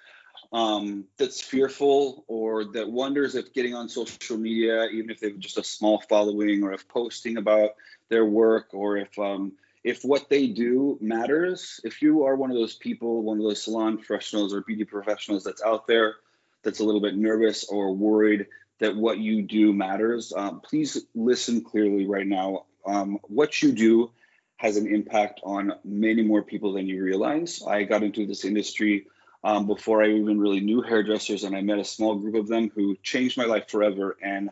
um, 0.51 1.05
that's 1.17 1.41
fearful 1.41 2.23
or 2.27 2.65
that 2.73 2.89
wonders 2.89 3.35
if 3.35 3.53
getting 3.53 3.75
on 3.75 3.89
social 3.89 4.37
media, 4.37 4.87
even 4.87 5.09
if 5.09 5.19
they 5.19 5.29
have 5.29 5.39
just 5.39 5.57
a 5.57 5.63
small 5.63 6.01
following, 6.09 6.63
or 6.63 6.73
if 6.73 6.87
posting 6.87 7.37
about 7.37 7.71
their 8.09 8.25
work, 8.25 8.69
or 8.73 8.97
if 8.97 9.17
um, 9.19 9.53
if 9.83 10.03
what 10.03 10.29
they 10.29 10.47
do 10.47 10.97
matters. 11.01 11.79
If 11.83 12.01
you 12.01 12.25
are 12.25 12.35
one 12.35 12.51
of 12.51 12.57
those 12.57 12.75
people, 12.75 13.21
one 13.21 13.37
of 13.37 13.43
those 13.43 13.63
salon 13.63 13.97
professionals 13.97 14.53
or 14.53 14.61
beauty 14.61 14.85
professionals 14.85 15.43
that's 15.43 15.61
out 15.61 15.87
there, 15.87 16.15
that's 16.63 16.79
a 16.79 16.83
little 16.83 17.01
bit 17.01 17.15
nervous 17.15 17.65
or 17.65 17.93
worried 17.93 18.47
that 18.79 18.95
what 18.95 19.19
you 19.19 19.41
do 19.41 19.73
matters, 19.73 20.33
um, 20.35 20.61
please 20.61 21.05
listen 21.13 21.61
clearly 21.63 22.07
right 22.07 22.25
now. 22.25 22.65
Um, 22.85 23.19
what 23.23 23.61
you 23.61 23.73
do 23.73 24.11
has 24.59 24.75
an 24.75 24.93
impact 24.93 25.39
on 25.43 25.73
many 25.85 26.21
more 26.21 26.43
people 26.43 26.73
than 26.73 26.85
you 26.85 27.01
realize. 27.01 27.63
I 27.65 27.83
got 27.83 28.03
into 28.03 28.25
this 28.25 28.43
industry 28.43 29.07
um, 29.41 29.67
before 29.67 30.03
I 30.03 30.09
even 30.09 30.37
really 30.37 30.59
knew 30.59 30.81
hairdressers, 30.81 31.45
and 31.45 31.55
I 31.55 31.61
met 31.61 31.79
a 31.79 31.85
small 31.85 32.15
group 32.15 32.35
of 32.35 32.49
them 32.49 32.69
who 32.75 32.97
changed 33.01 33.37
my 33.37 33.45
life 33.45 33.69
forever. 33.69 34.17
And 34.21 34.49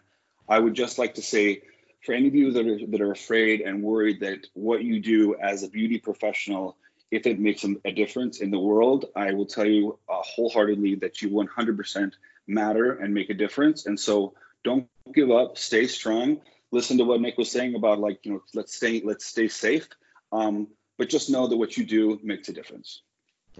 I 0.47 0.59
would 0.59 0.75
just 0.75 0.97
like 0.97 1.15
to 1.15 1.21
say, 1.21 1.61
for 2.05 2.13
any 2.13 2.29
of 2.29 2.35
you 2.35 2.53
that 2.53 2.65
are 2.65 2.87
that 2.87 3.01
are 3.01 3.11
afraid 3.11 3.59
and 3.59 3.83
worried 3.83 4.21
that 4.21 4.47
what 4.53 4.81
you 4.81 5.01
do 5.01 5.35
as 5.35 5.63
a 5.63 5.69
beauty 5.69 5.99
professional, 5.99 6.77
if 7.11 7.27
it 7.27 7.37
makes 7.37 7.65
a 7.65 7.91
difference 7.91 8.39
in 8.39 8.49
the 8.49 8.59
world, 8.59 9.05
I 9.13 9.33
will 9.33 9.45
tell 9.45 9.65
you 9.65 9.99
uh, 10.07 10.21
wholeheartedly 10.21 10.95
that 10.95 11.21
you 11.21 11.31
100% 11.31 12.13
matter 12.47 12.93
and 12.93 13.13
make 13.13 13.29
a 13.29 13.33
difference. 13.33 13.85
And 13.85 13.99
so 13.99 14.35
don't 14.63 14.87
give 15.13 15.31
up, 15.31 15.57
stay 15.57 15.87
strong. 15.87 16.39
Listen 16.71 16.97
to 16.97 17.05
what 17.05 17.21
Nick 17.21 17.37
was 17.37 17.51
saying 17.51 17.75
about 17.75 17.99
like, 17.99 18.19
you 18.23 18.33
know, 18.33 18.41
let's 18.53 18.75
stay, 18.75 19.01
let's 19.03 19.25
stay 19.25 19.47
safe. 19.47 19.87
Um, 20.31 20.67
but 20.97 21.09
just 21.09 21.29
know 21.29 21.47
that 21.47 21.57
what 21.57 21.77
you 21.77 21.85
do 21.85 22.19
makes 22.23 22.49
a 22.49 22.53
difference. 22.53 23.01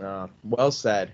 Uh, 0.02 0.28
well 0.43 0.72
said. 0.72 1.13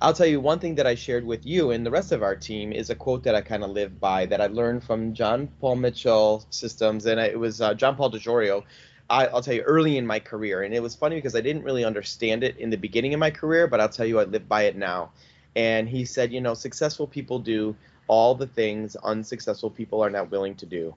I'll 0.00 0.12
tell 0.12 0.26
you 0.26 0.40
one 0.40 0.58
thing 0.58 0.74
that 0.76 0.86
I 0.86 0.96
shared 0.96 1.24
with 1.24 1.46
you 1.46 1.70
and 1.70 1.86
the 1.86 1.90
rest 1.90 2.10
of 2.10 2.22
our 2.22 2.34
team 2.34 2.72
is 2.72 2.90
a 2.90 2.94
quote 2.94 3.22
that 3.24 3.34
I 3.34 3.40
kind 3.40 3.62
of 3.62 3.70
live 3.70 4.00
by 4.00 4.26
that 4.26 4.40
I 4.40 4.46
learned 4.46 4.82
from 4.82 5.14
John 5.14 5.48
Paul 5.60 5.76
Mitchell 5.76 6.44
Systems, 6.50 7.06
and 7.06 7.20
it 7.20 7.38
was 7.38 7.60
uh, 7.60 7.74
John 7.74 7.94
Paul 7.94 8.10
DeJoria. 8.10 8.64
I, 9.08 9.28
will 9.28 9.42
tell 9.42 9.54
you 9.54 9.62
early 9.62 9.98
in 9.98 10.06
my 10.06 10.18
career, 10.18 10.62
and 10.62 10.74
it 10.74 10.82
was 10.82 10.94
funny 10.94 11.16
because 11.16 11.36
I 11.36 11.40
didn't 11.40 11.62
really 11.62 11.84
understand 11.84 12.42
it 12.42 12.56
in 12.56 12.70
the 12.70 12.76
beginning 12.76 13.14
of 13.14 13.20
my 13.20 13.30
career, 13.30 13.66
but 13.68 13.80
I'll 13.80 13.88
tell 13.88 14.06
you 14.06 14.18
I 14.18 14.24
live 14.24 14.48
by 14.48 14.62
it 14.62 14.76
now 14.76 15.12
and 15.54 15.88
he 15.88 16.04
said, 16.04 16.32
you 16.32 16.40
know, 16.40 16.54
successful 16.54 17.06
people 17.06 17.38
do 17.38 17.76
all 18.08 18.34
the 18.34 18.46
things 18.46 18.96
unsuccessful 18.96 19.70
people 19.70 20.02
are 20.02 20.10
not 20.10 20.30
willing 20.30 20.54
to 20.56 20.66
do. 20.66 20.94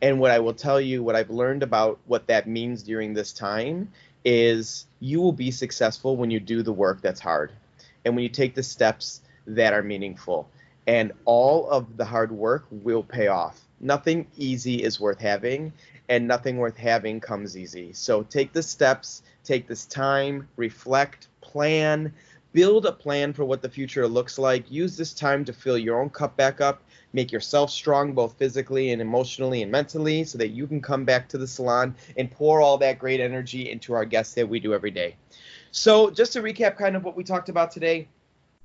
And 0.00 0.20
what 0.20 0.30
I 0.30 0.38
will 0.38 0.54
tell 0.54 0.80
you, 0.80 1.02
what 1.02 1.16
I've 1.16 1.30
learned 1.30 1.62
about 1.62 1.98
what 2.06 2.26
that 2.28 2.46
means 2.46 2.82
during 2.82 3.14
this 3.14 3.32
time 3.32 3.90
is 4.24 4.86
you 5.00 5.20
will 5.20 5.32
be 5.32 5.50
successful 5.50 6.16
when 6.16 6.30
you 6.30 6.40
do 6.40 6.62
the 6.62 6.72
work 6.72 7.00
that's 7.00 7.20
hard 7.20 7.52
and 8.04 8.14
when 8.14 8.22
you 8.22 8.28
take 8.28 8.54
the 8.54 8.62
steps 8.62 9.22
that 9.46 9.72
are 9.72 9.82
meaningful. 9.82 10.48
And 10.86 11.12
all 11.24 11.68
of 11.68 11.96
the 11.96 12.04
hard 12.04 12.32
work 12.32 12.66
will 12.70 13.02
pay 13.02 13.26
off. 13.28 13.60
Nothing 13.80 14.26
easy 14.36 14.82
is 14.82 14.98
worth 14.98 15.20
having, 15.20 15.72
and 16.08 16.26
nothing 16.26 16.56
worth 16.56 16.76
having 16.76 17.20
comes 17.20 17.56
easy. 17.56 17.92
So 17.92 18.22
take 18.22 18.52
the 18.52 18.62
steps, 18.62 19.22
take 19.44 19.68
this 19.68 19.84
time, 19.84 20.48
reflect, 20.56 21.28
plan, 21.40 22.12
build 22.52 22.86
a 22.86 22.92
plan 22.92 23.32
for 23.32 23.44
what 23.44 23.62
the 23.62 23.68
future 23.68 24.08
looks 24.08 24.38
like. 24.38 24.70
Use 24.70 24.96
this 24.96 25.12
time 25.12 25.44
to 25.44 25.52
fill 25.52 25.78
your 25.78 26.00
own 26.00 26.10
cup 26.10 26.36
back 26.36 26.60
up, 26.60 26.82
make 27.12 27.32
yourself 27.32 27.70
strong 27.70 28.12
both 28.12 28.38
physically 28.38 28.92
and 28.92 29.00
emotionally 29.00 29.62
and 29.62 29.72
mentally 29.72 30.24
so 30.24 30.38
that 30.38 30.48
you 30.48 30.66
can 30.66 30.80
come 30.80 31.04
back 31.04 31.28
to 31.28 31.38
the 31.38 31.46
salon 31.46 31.94
and 32.16 32.30
pour 32.30 32.60
all 32.60 32.78
that 32.78 32.98
great 32.98 33.20
energy 33.20 33.70
into 33.70 33.94
our 33.94 34.04
guests 34.04 34.34
that 34.34 34.48
we 34.48 34.60
do 34.60 34.74
every 34.74 34.90
day. 34.90 35.16
So, 35.70 36.10
just 36.10 36.32
to 36.34 36.42
recap 36.42 36.76
kind 36.76 36.96
of 36.96 37.04
what 37.04 37.16
we 37.16 37.24
talked 37.24 37.48
about 37.48 37.70
today, 37.70 38.08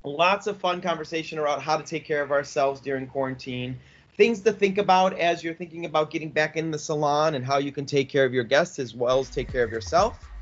lots 0.04 0.48
of 0.48 0.58
fun 0.58 0.82
conversation 0.82 1.40
around 1.40 1.62
how 1.62 1.78
to 1.78 1.84
take 1.84 2.06
care 2.06 2.22
of 2.22 2.32
ourselves 2.32 2.82
during 2.82 3.08
quarantine. 3.08 3.80
Things 4.16 4.42
to 4.42 4.52
think 4.52 4.78
about 4.78 5.18
as 5.18 5.44
you're 5.44 5.56
thinking 5.56 5.86
about 5.86 6.12
getting 6.12 6.30
back 6.30 6.56
in 6.56 6.70
the 6.72 6.78
salon 6.78 7.36
and 7.36 7.44
how 7.44 7.58
you 7.58 7.72
can 7.72 7.86
take 7.86 8.10
care 8.10 8.26
of 8.26 8.34
your 8.34 8.44
guests 8.44 8.78
as 8.78 8.94
well 8.94 9.20
as 9.20 9.30
take 9.30 9.52
care 9.52 9.64
of 9.64 9.72
yourself. 9.72 10.33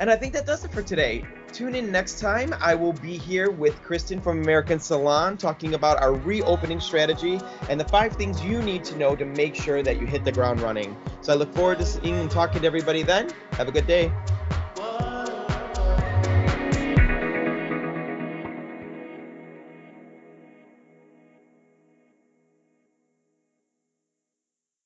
And 0.00 0.10
I 0.10 0.16
think 0.16 0.32
that 0.32 0.46
does 0.46 0.64
it 0.64 0.72
for 0.72 0.82
today. 0.82 1.24
Tune 1.52 1.74
in 1.74 1.92
next 1.92 2.18
time. 2.18 2.54
I 2.60 2.74
will 2.74 2.94
be 2.94 3.16
here 3.16 3.50
with 3.50 3.80
Kristen 3.82 4.20
from 4.20 4.40
American 4.40 4.80
Salon 4.80 5.36
talking 5.36 5.74
about 5.74 6.02
our 6.02 6.14
reopening 6.14 6.80
strategy 6.80 7.38
and 7.68 7.78
the 7.78 7.84
five 7.84 8.14
things 8.14 8.42
you 8.42 8.62
need 8.62 8.84
to 8.84 8.96
know 8.96 9.14
to 9.14 9.24
make 9.24 9.54
sure 9.54 9.82
that 9.82 10.00
you 10.00 10.06
hit 10.06 10.24
the 10.24 10.32
ground 10.32 10.60
running. 10.60 10.96
So 11.20 11.32
I 11.32 11.36
look 11.36 11.54
forward 11.54 11.78
to 11.78 11.86
seeing 11.86 12.18
and 12.18 12.30
talking 12.30 12.62
to 12.62 12.66
everybody 12.66 13.02
then. 13.02 13.30
Have 13.52 13.68
a 13.68 13.72
good 13.72 13.86
day. 13.86 14.10